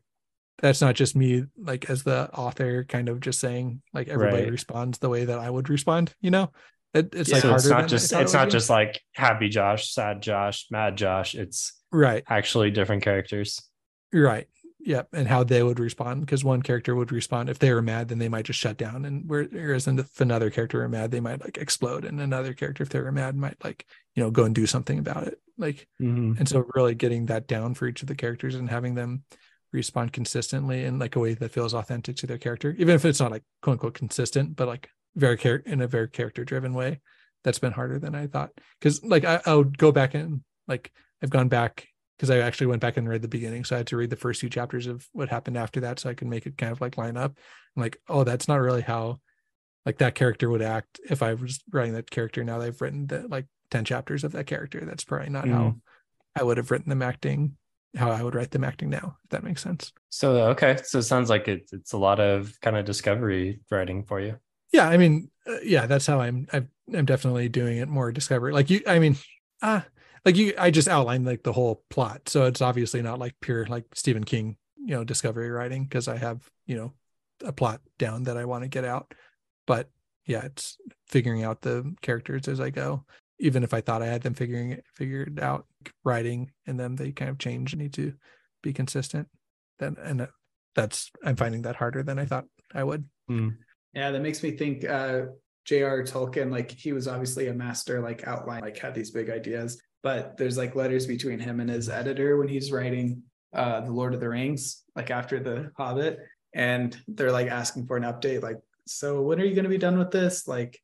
[0.58, 4.52] that's not just me like as the author kind of just saying like everybody Right.
[4.52, 6.50] responds the way that I would respond, you know?
[6.94, 8.50] It, it's Yeah, like so harder it's not just thought it it's not be.
[8.50, 11.34] just like happy Josh, sad Josh, mad Josh.
[11.34, 13.60] It's right, actually different characters.
[14.12, 14.46] Right.
[14.82, 15.08] Yep.
[15.12, 18.18] And how they would respond because one character would respond if they were mad, then
[18.18, 19.04] they might just shut down.
[19.04, 22.06] And whereas if another character were mad, they might like explode.
[22.06, 24.98] And another character, if they were mad, might like, you know, go and do something
[24.98, 25.38] about it.
[25.58, 26.38] Like, Mhm.
[26.38, 29.24] and so really getting that down for each of the characters and having them
[29.72, 33.20] respond consistently in like a way that feels authentic to their character, even if it's
[33.20, 37.00] not like quote unquote consistent, but like very char- in a very character driven way.
[37.44, 38.50] That's been harder than I thought.
[38.80, 40.90] Cause like I, I would go back and like
[41.22, 41.86] I've gone back
[42.20, 43.64] because I actually went back and read the beginning.
[43.64, 46.10] So I had to read the first few chapters of what happened after that so
[46.10, 47.38] I could make it kind of like line up.
[47.74, 49.20] I'm like, oh, that's not really how
[49.86, 52.44] like that character would act if I was writing that character.
[52.44, 54.84] Now they've written the like 10 chapters of that character.
[54.84, 55.76] That's probably not how
[56.36, 57.56] I would have written them acting,
[57.96, 59.90] how I would write them acting now, if that makes sense.
[60.10, 64.04] So okay, so it sounds like it's it's a lot of kind of discovery writing
[64.04, 64.36] for you.
[64.74, 66.46] Yeah, I mean, uh, yeah, that's how I'm.
[66.52, 68.52] I'm, I'm definitely doing it more discovery.
[68.52, 69.16] Like you, I mean,
[69.62, 69.86] ah,
[70.24, 73.66] like you, I just outlined like the whole plot, so it's obviously not like pure
[73.66, 76.92] like Stephen King you know discovery writing because I have you know
[77.44, 79.14] a plot down that I want to get out.
[79.66, 79.90] But
[80.26, 83.04] yeah, it's figuring out the characters as I go.
[83.38, 85.66] Even if I thought I had them figuring it figured out,
[86.04, 88.14] writing and then they kind of change, and need to
[88.62, 89.28] be consistent.
[89.78, 90.28] Then and
[90.74, 93.04] that's I'm finding that harder than I thought I would.
[93.30, 93.56] Mm.
[93.94, 95.22] Yeah, that makes me think uh
[95.64, 96.02] J.R.
[96.02, 99.80] Tolkien, like he was obviously a master, like outline, like had these big ideas.
[100.02, 104.14] But there's like letters between him and his editor when he's writing uh The Lord
[104.14, 106.18] of the Rings, like after the Hobbit.
[106.54, 109.98] And they're like asking for an update, like, so when are you gonna be done
[109.98, 110.48] with this?
[110.48, 110.78] Like,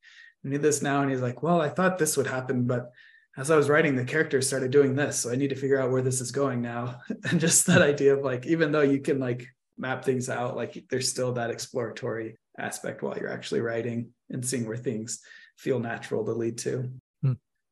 [0.44, 1.02] I need this now.
[1.02, 2.92] And he's like, Well, I thought this would happen, but
[3.36, 5.18] as I was writing, the characters started doing this.
[5.18, 7.00] So I need to figure out where this is going now.
[7.30, 10.84] and just that idea of like, even though you can like map things out, like
[10.88, 15.20] there's still that exploratory aspect while you're actually writing and seeing where things
[15.58, 16.90] feel natural to lead to.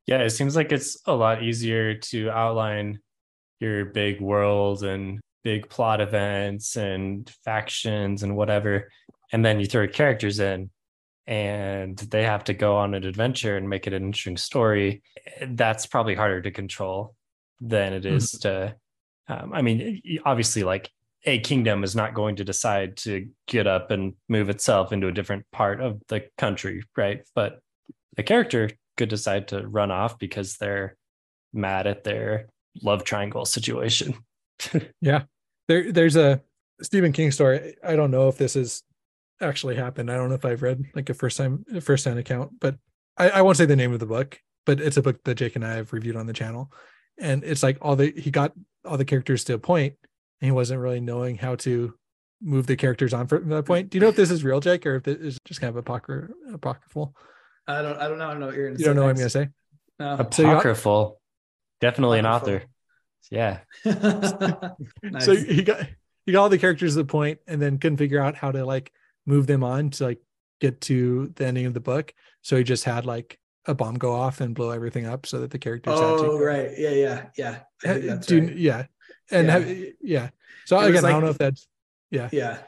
[0.06, 2.98] Yeah, it seems like it's a lot easier to outline
[3.60, 8.90] your big world and big plot events and factions and whatever.
[9.32, 10.70] And then you throw characters in
[11.26, 15.02] and they have to go on an adventure and make it an interesting story.
[15.42, 17.14] That's probably harder to control
[17.60, 18.76] than it is to,
[19.28, 20.90] um, I mean, obviously, like
[21.24, 25.12] a kingdom is not going to decide to get up and move itself into a
[25.12, 27.22] different part of the country, right?
[27.34, 27.60] But
[28.18, 30.96] a character could decide to run off because they're
[31.52, 32.48] mad at their
[32.82, 34.14] love triangle situation.
[35.00, 35.24] Yeah.
[35.66, 36.40] There there's a
[36.80, 37.74] Stephen King story.
[37.84, 38.82] I don't know if this has
[39.40, 40.10] actually happened.
[40.10, 42.76] I don't know if I've read like a first time first hand account, but
[43.18, 45.56] I, I won't say the name of the book, but it's a book that Jake
[45.56, 46.72] and I have reviewed on the channel.
[47.18, 48.52] And it's like all the he got
[48.84, 49.94] all the characters to a point
[50.40, 51.94] and he wasn't really knowing how to
[52.40, 53.90] move the characters on from that point.
[53.90, 55.84] Do you know if this is real, Jake, or if it is just kind of
[55.84, 57.14] apocry- apocryphal?
[57.66, 58.26] I don't I don't know.
[58.26, 59.48] I don't know what you're gonna You don't know what I'm gonna say?
[59.98, 60.06] No.
[60.10, 61.20] Uh, so you got- Apocryphal.
[61.80, 62.62] Definitely an author.
[63.30, 63.60] Yeah.
[63.84, 65.24] nice.
[65.24, 65.86] So he got
[66.26, 68.64] he got all the characters to the point and then couldn't figure out how to
[68.64, 68.92] like
[69.26, 70.20] move them on to like
[70.60, 72.12] get to the ending of the book.
[72.42, 75.50] So he just had like a bomb go off and blow everything up so that
[75.50, 76.70] the characters had to oh right.
[76.76, 77.58] Yeah, yeah, yeah.
[77.82, 78.56] That's do right.
[78.56, 78.86] yeah.
[79.30, 79.52] And Yeah.
[79.58, 80.28] have, yeah.
[80.66, 81.66] So It was again, I don't know if that's
[82.10, 82.28] yeah.
[82.32, 82.58] Yeah.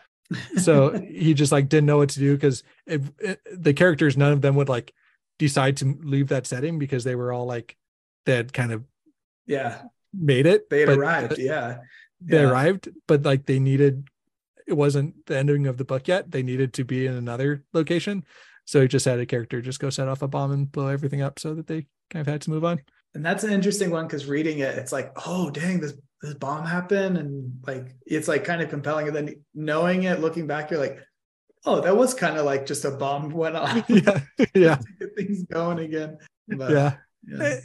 [0.59, 4.33] So he just like didn't know what to do because it, eh, the characters none
[4.33, 4.93] of them would like
[5.39, 7.77] decide to leave that setting because they were all like
[8.25, 8.85] they had kind of
[9.47, 9.83] yeah.
[10.13, 11.39] made it They had but arrived.
[11.39, 11.79] Yeah.
[12.21, 12.51] they Yeah.
[12.51, 14.09] arrived but like they needed
[14.67, 18.25] it wasn't the ending of the book yet they needed to be in another location
[18.65, 21.23] so he just had a character just go set off a bomb and blow everything
[21.23, 22.81] up so that they kind of had to move on
[23.15, 26.65] And that's an interesting one because reading it, it's like, oh dang, this this bomb
[26.65, 29.09] happened, and like it's like kind of compelling.
[29.09, 30.99] And then knowing it, looking back, you're like,
[31.65, 33.85] oh, that was kind of like just a bomb went off.
[33.89, 34.21] yeah
[34.55, 34.79] yeah
[35.17, 36.19] things going again.
[36.49, 37.45] But, yeah yeah.
[37.45, 37.61] Eh,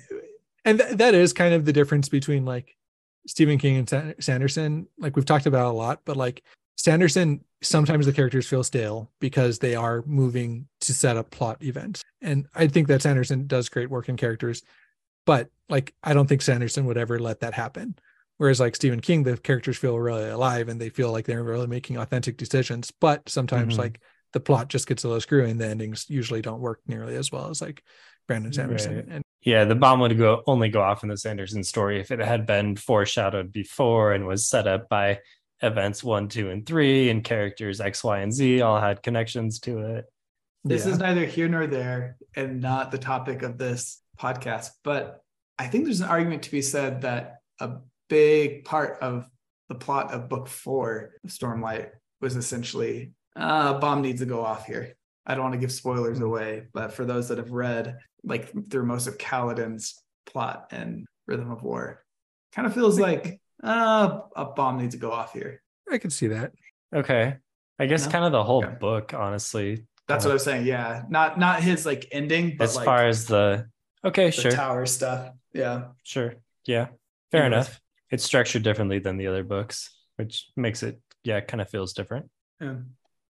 [0.66, 2.76] and th- that is kind of the difference between like
[3.28, 4.88] Stephen King and Sa- Sanderson.
[4.98, 6.44] Like we've talked about a lot, but like
[6.78, 12.04] Sanderson, sometimes the characters feel stale because they are moving to set up plot events.
[12.22, 14.64] And I think that Sanderson does great work in characters,
[15.26, 17.96] but like I don't think Sanderson would ever let that happen.
[18.42, 21.68] Whereas like Stephen King, the characters feel really alive and they feel like they're really
[21.68, 22.90] making authentic decisions.
[23.00, 23.78] But sometimes Mhm.
[23.78, 24.00] like
[24.34, 27.32] the plot just gets a little screwy and the endings usually don't work nearly as
[27.32, 27.84] well as like
[28.28, 28.96] Brandon Sanderson.
[28.96, 29.06] Right.
[29.10, 32.18] And Yeah, the bomb would go only go off in the Sanderson story if it
[32.18, 35.20] had been foreshadowed before and was set up by
[35.62, 39.78] events one, two, and three, and characters X, Y, and Z all had connections to
[39.98, 40.06] it.
[40.64, 40.94] this Yeah.
[40.94, 45.24] is neither here nor there and not the topic of this podcast but
[45.60, 47.78] i think there's an argument to be said that a
[48.12, 49.26] big part of
[49.70, 54.44] the plot of book four of stormlight was essentially uh, a bomb needs to go
[54.44, 54.94] off here
[55.26, 58.86] i don't want to give spoilers away but for those that have read like through
[58.86, 62.04] most of Kaladin's plot and rhythm of war
[62.54, 66.28] kind of feels like uh, a bomb needs to go off here I can see
[66.28, 66.52] that.
[66.96, 67.36] Okay.
[67.80, 68.12] I guess No?
[68.12, 68.76] kind of the whole Okay.
[68.80, 69.86] book, honestly.
[70.08, 73.06] that's what i was saying yeah not not his like ending but As like far
[73.08, 73.68] as the
[74.04, 76.88] okay, the sure, tower stuff yeah sure, yeah,
[77.32, 77.68] fair Anyways.
[77.68, 77.81] enough.
[78.12, 82.30] It's structured differently than the other books, which makes it yeah, kind of feels different.
[82.60, 82.76] yeah.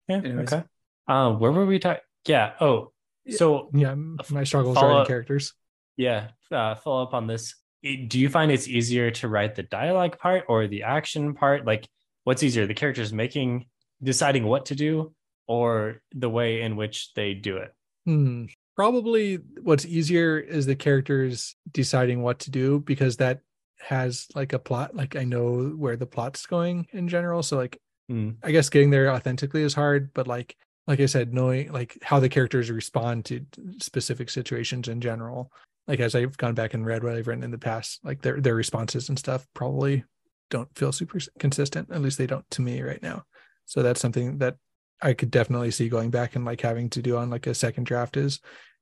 [0.08, 0.16] Yeah.
[0.16, 0.52] Anyways.
[0.52, 0.64] Okay.
[1.06, 2.02] Uh, where were we talking?
[2.26, 2.52] Yeah.
[2.60, 2.92] Oh,
[3.28, 5.52] so Yeah, m- my struggles Follow- writing characters.
[5.96, 6.28] yeah.
[6.50, 7.54] Uh, follow up on this.
[7.82, 11.64] Do you find it's easier to write the dialogue part or the action part?
[11.66, 11.86] Like,
[12.24, 13.66] what's easier, the characters making
[14.02, 15.12] deciding what to do,
[15.46, 17.72] or the way in which they do it?
[18.06, 18.46] Hmm.
[18.76, 23.40] Probably what's easier is the characters deciding what to do because that
[23.80, 24.94] has like a plot.
[24.94, 27.42] Like I know where the plot's going in general.
[27.42, 28.30] So like Hmm.
[28.42, 30.56] I guess getting there authentically is hard, but like
[30.86, 33.44] like I said, knowing like how the characters respond to
[33.82, 35.52] specific situations in general.
[35.86, 38.40] Like as I've gone back and read what I've written in the past, like their
[38.40, 40.04] their responses and stuff probably
[40.48, 41.90] don't feel super consistent.
[41.92, 43.24] At least they don't to me right now.
[43.66, 44.56] So that's something that
[45.02, 47.84] I could definitely see going back and like having to do on like a second
[47.84, 48.40] draft is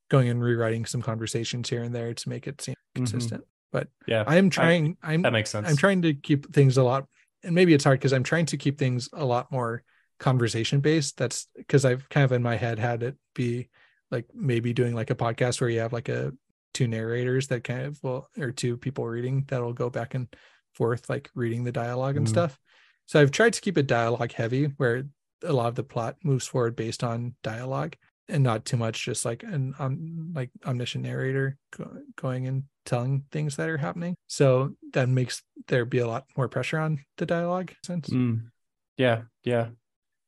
[0.09, 2.95] going and rewriting some conversations here and there to make it seem Mhm.
[2.95, 3.45] consistent.
[3.77, 4.97] But Yeah, I am trying.
[5.03, 5.69] I'm that makes sense.
[5.69, 7.07] I'm trying to keep things a lot,
[7.45, 9.83] and maybe it's hard because I'm trying to keep things a lot more
[10.19, 11.19] conversation based.
[11.19, 13.69] That's because I've kind of in my head had it be
[14.11, 16.33] like maybe doing like a podcast where you have like a
[16.73, 20.29] two narrators that kind of will or two people reading that'll go back and
[20.75, 22.31] forth like reading the dialogue and Mhm.
[22.31, 22.59] stuff.
[23.05, 25.05] So I've tried to keep it dialogue heavy where
[25.43, 27.97] a lot of the plot moves forward based on dialogue
[28.29, 33.25] and not too much just like an um like omniscient narrator go- going and telling
[33.33, 37.27] things that are happening so that makes there be a lot more pressure on the
[37.27, 38.51] dialogue sense Mm.
[38.99, 39.69] Yeah, yeah.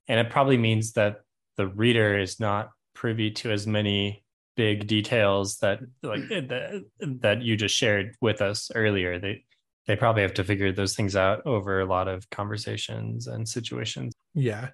[0.08, 1.22] And it probably means that
[1.56, 4.24] the reader is not privy to as many
[4.56, 9.18] big details that like eh, that, that you just shared with us earlier.
[9.18, 9.44] They
[9.86, 14.12] they probably have to figure those things out over a lot of conversations and situations.
[14.34, 14.68] yeah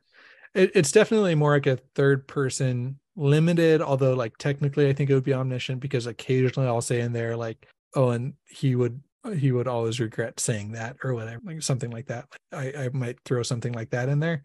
[0.54, 5.14] it, it's definitely more like a third person limited although like technically i think it
[5.14, 9.00] would be omniscient because occasionally i'll say in there like oh and he would
[9.36, 12.26] he would always regret saying that or whatever like something like that.
[12.52, 14.42] I i might throw something like that in there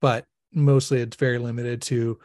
[0.00, 2.18] but mostly it's very limited to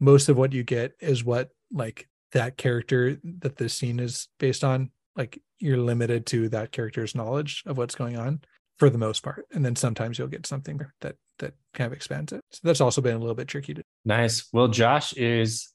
[0.00, 4.64] most of what you get is what like that character that the scene is based
[4.64, 4.90] on.
[5.14, 8.40] Like you're limited to that character's knowledge of what's going on
[8.78, 12.32] for the most part and then sometimes you'll get something that that kind of expands
[12.32, 14.48] it so that's also been a little bit tricky to Nice.
[14.52, 15.68] Well, Josh is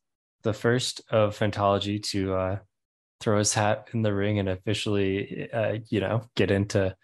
[0.43, 2.57] the first of Fantology to uh,
[3.19, 6.95] throw his hat in the ring and officially, uh, you know, get into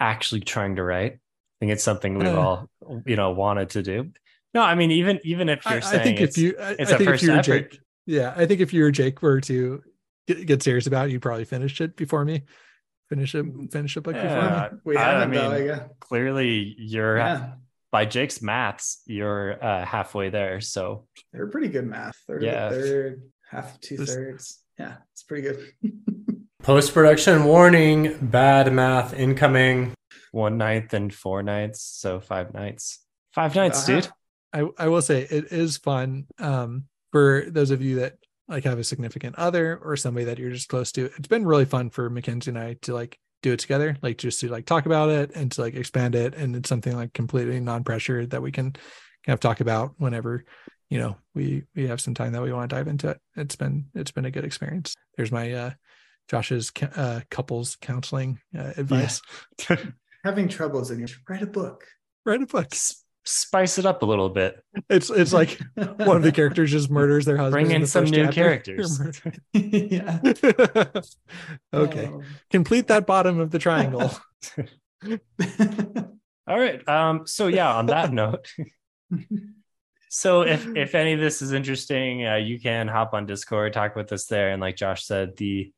[0.00, 1.12] actually trying to write.
[1.12, 1.18] I
[1.60, 2.40] think it's something we've Uh.
[2.40, 2.70] all,
[3.06, 4.10] you know, wanted to do.
[4.54, 6.70] No, I mean, even even if you're I, saying I think it's, if you I,
[6.78, 7.70] it's I a think first if you were effort.
[7.72, 9.80] jake yeah i think if you or jake were to
[10.26, 12.42] get, get serious about it you probably finished it before me
[13.08, 14.28] finish it finish it book before
[14.72, 15.50] me We I- I haven't though.
[15.56, 15.84] mean, Yeah.
[16.00, 17.52] clearly you're yeah.
[17.92, 20.60] By Jake's maths, you're uh, halfway there.
[20.60, 22.16] So They're pretty good math.
[22.26, 22.70] Third, Yeah.
[22.70, 24.60] third, half, two thirds.
[24.78, 25.72] Yeah, it's pretty good.
[26.62, 29.94] post production warning: bad math incoming.
[30.32, 33.04] One ninth and four nights, so five nights.
[33.34, 34.00] Five nights, Uh-huh.
[34.00, 34.10] dude.
[34.54, 38.16] I, I will say it is fun um, for those of you that
[38.48, 41.06] like have a significant other or somebody that you're just close to.
[41.18, 44.40] It's been really fun for Mackenzie and I to like do it together, like just
[44.40, 46.34] to like talk about it and to like expand it.
[46.34, 50.44] And it's something like completely non-pressure that we can kind of talk about whenever,
[50.88, 53.20] you know, we we have some time that we want to dive into it.
[53.36, 54.94] It's been it's been a good experience.
[55.16, 55.70] There's my uh
[56.28, 59.20] Josh's uh couples counseling uh, advice.
[60.24, 61.84] Having troubles in your write a book.
[62.24, 62.72] Write a book.
[63.24, 64.62] S- Spice it up a little bit.
[64.88, 67.66] It's it's like one of the characters just murders their husband.
[67.66, 68.32] Bring in the some new chapter.
[68.32, 69.00] characters.
[69.52, 70.18] yeah.
[71.74, 72.10] okay.
[72.12, 72.22] Oh.
[72.50, 74.10] Complete that bottom of the triangle.
[76.46, 76.86] All right.
[76.88, 78.52] Um, so yeah, on that note,
[80.08, 83.94] so if if any of this is interesting, uh, you can hop on Discord, talk
[83.96, 85.72] with us there, and like Josh said, the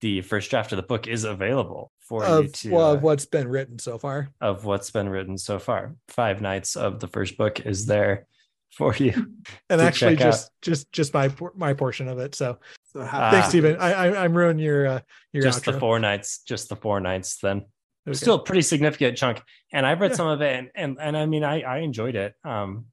[0.00, 3.02] the first draft of the book is available for you of, to well, uh, of
[3.02, 4.28] what's been written so far.
[4.40, 5.94] of what's been written so far.
[6.08, 8.26] Five nights of the first book is there
[8.72, 9.12] for you.
[9.70, 10.30] And actually check out.
[10.32, 12.34] just just just my my portion of it.
[12.34, 12.58] So
[12.92, 13.76] so how, thanks, Stephen.
[13.78, 15.00] I, I I'm ruining your uh
[15.32, 15.72] your just outro.
[15.74, 17.38] the four nights, just the four nights.
[17.38, 17.64] Then
[18.06, 18.12] Okay.
[18.18, 19.40] still a pretty significant chunk.
[19.72, 20.16] And I've read Yeah.
[20.18, 22.34] some of it, and and, and I mean, I I enjoyed it.
[22.44, 22.86] Um,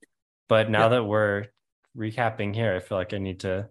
[0.47, 0.87] but now Yeah.
[0.89, 1.47] that we're
[1.97, 3.67] recapping here, I feel like I need to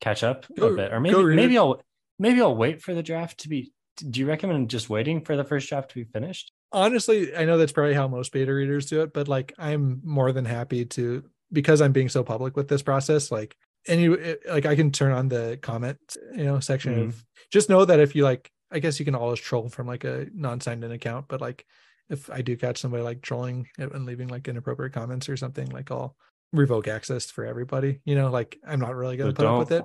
[0.00, 1.58] catch up Go- a bit, or maybe maybe it.
[1.58, 1.82] I'll
[2.18, 3.72] maybe I'll wait for the draft to be.
[3.98, 6.52] Do you recommend just waiting for the first draft to be finished?
[6.70, 10.32] honestly, I know that's probably how most beta readers do it, but like I'm more
[10.32, 13.30] than happy to because I'm being so public with this process.
[13.32, 15.98] Like any like I can turn on the comment,
[16.34, 17.08] you know, section Mhm.
[17.08, 20.04] of just know that if you like, I guess you can always troll from like
[20.04, 21.64] a non-signed in account, but like
[22.10, 25.90] if I do catch somebody like trolling and leaving like inappropriate comments or something, like
[25.90, 26.16] I'll
[26.52, 28.00] revoke access for everybody.
[28.04, 29.84] You know, like I'm not really gonna So put up with it.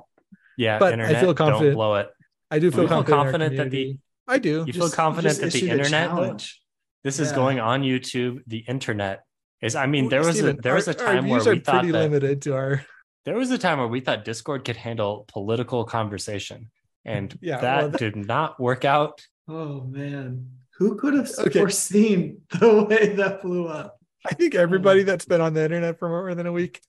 [0.57, 2.09] Yeah, But I feel confident- Don't blow it.
[2.53, 3.97] I do feel feel confident, in confident that the-
[4.27, 4.63] I do.
[4.67, 6.61] You feel Just- confident just that the internet, though, challenge.
[7.03, 7.35] this is Yeah.
[7.35, 8.41] going on YouTube.
[8.47, 9.23] The internet
[9.61, 9.75] is.
[9.75, 11.91] I mean, there was Stephen, a there was a time our where we thought pretty
[11.91, 12.85] that limited to our
[13.25, 16.69] there was a time where we thought Discord could handle political conversation,
[17.05, 19.25] and Yeah, that, well, that- did not work out.
[19.47, 20.47] Oh man,
[20.77, 21.59] who could have Okay.
[21.59, 23.97] foreseen the way that blew up?
[24.25, 26.79] I think everybody that's been on the internet for more than a week.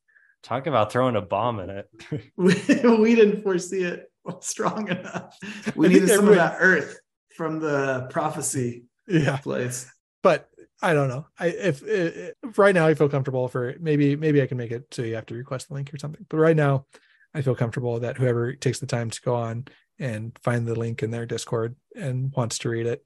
[0.44, 1.86] Talk about throwing a bomb in it.
[2.36, 2.54] We,
[2.98, 4.08] we didn't foresee it
[4.40, 5.36] strong enough.
[5.74, 6.98] We I needed some of everybody- that earth
[7.36, 9.36] from the prophecy Yeah.
[9.38, 9.90] place.
[10.22, 10.48] But
[10.82, 11.26] I don't know.
[11.38, 14.84] I if, if right now I feel comfortable for maybe maybe I can make it
[14.92, 16.24] so you have to request the link or something.
[16.28, 16.86] But right now
[17.34, 19.66] I feel comfortable that whoever takes the time to go on
[19.98, 23.04] and find the link in their Discord and wants to read it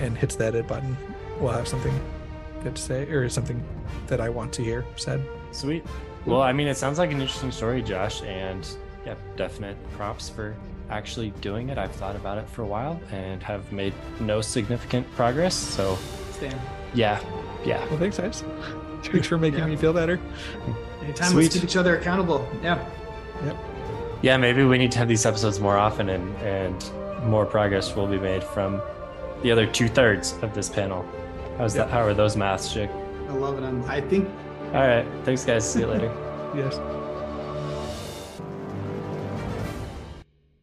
[0.00, 0.96] and hits the edit button
[1.40, 1.98] will have something
[2.62, 3.62] good to say or something
[4.06, 5.24] that I want to hear said.
[5.52, 5.84] Sweet.
[6.26, 8.68] Well, I mean, it sounds like an interesting story, Josh, and
[9.06, 10.54] yeah, definite props for
[10.90, 11.78] actually doing it.
[11.78, 15.54] I've thought about it for a while and have made no significant progress.
[15.54, 15.96] So,
[16.32, 16.58] Stan.
[16.94, 17.20] yeah,
[17.64, 17.84] yeah.
[17.88, 18.42] Well, thanks, guys.
[19.04, 19.66] Thanks for making Yeah.
[19.66, 20.20] me feel better.
[21.02, 21.42] Anytime, Sweet.
[21.44, 22.46] let's keep each other accountable.
[22.62, 22.84] Yeah.
[23.44, 23.56] Yep.
[24.22, 26.90] Yeah, maybe we need to have these episodes more often and, and
[27.24, 28.82] more progress will be made from
[29.42, 31.06] the other two thirds of this panel.
[31.56, 31.88] How's that?
[31.88, 32.90] How are those maths, Jake?
[33.28, 33.64] I love it.
[33.64, 34.28] I'm, I think
[34.74, 35.06] All right.
[35.24, 35.70] Thanks, guys.
[35.70, 36.12] See you later.
[36.54, 36.74] Yes.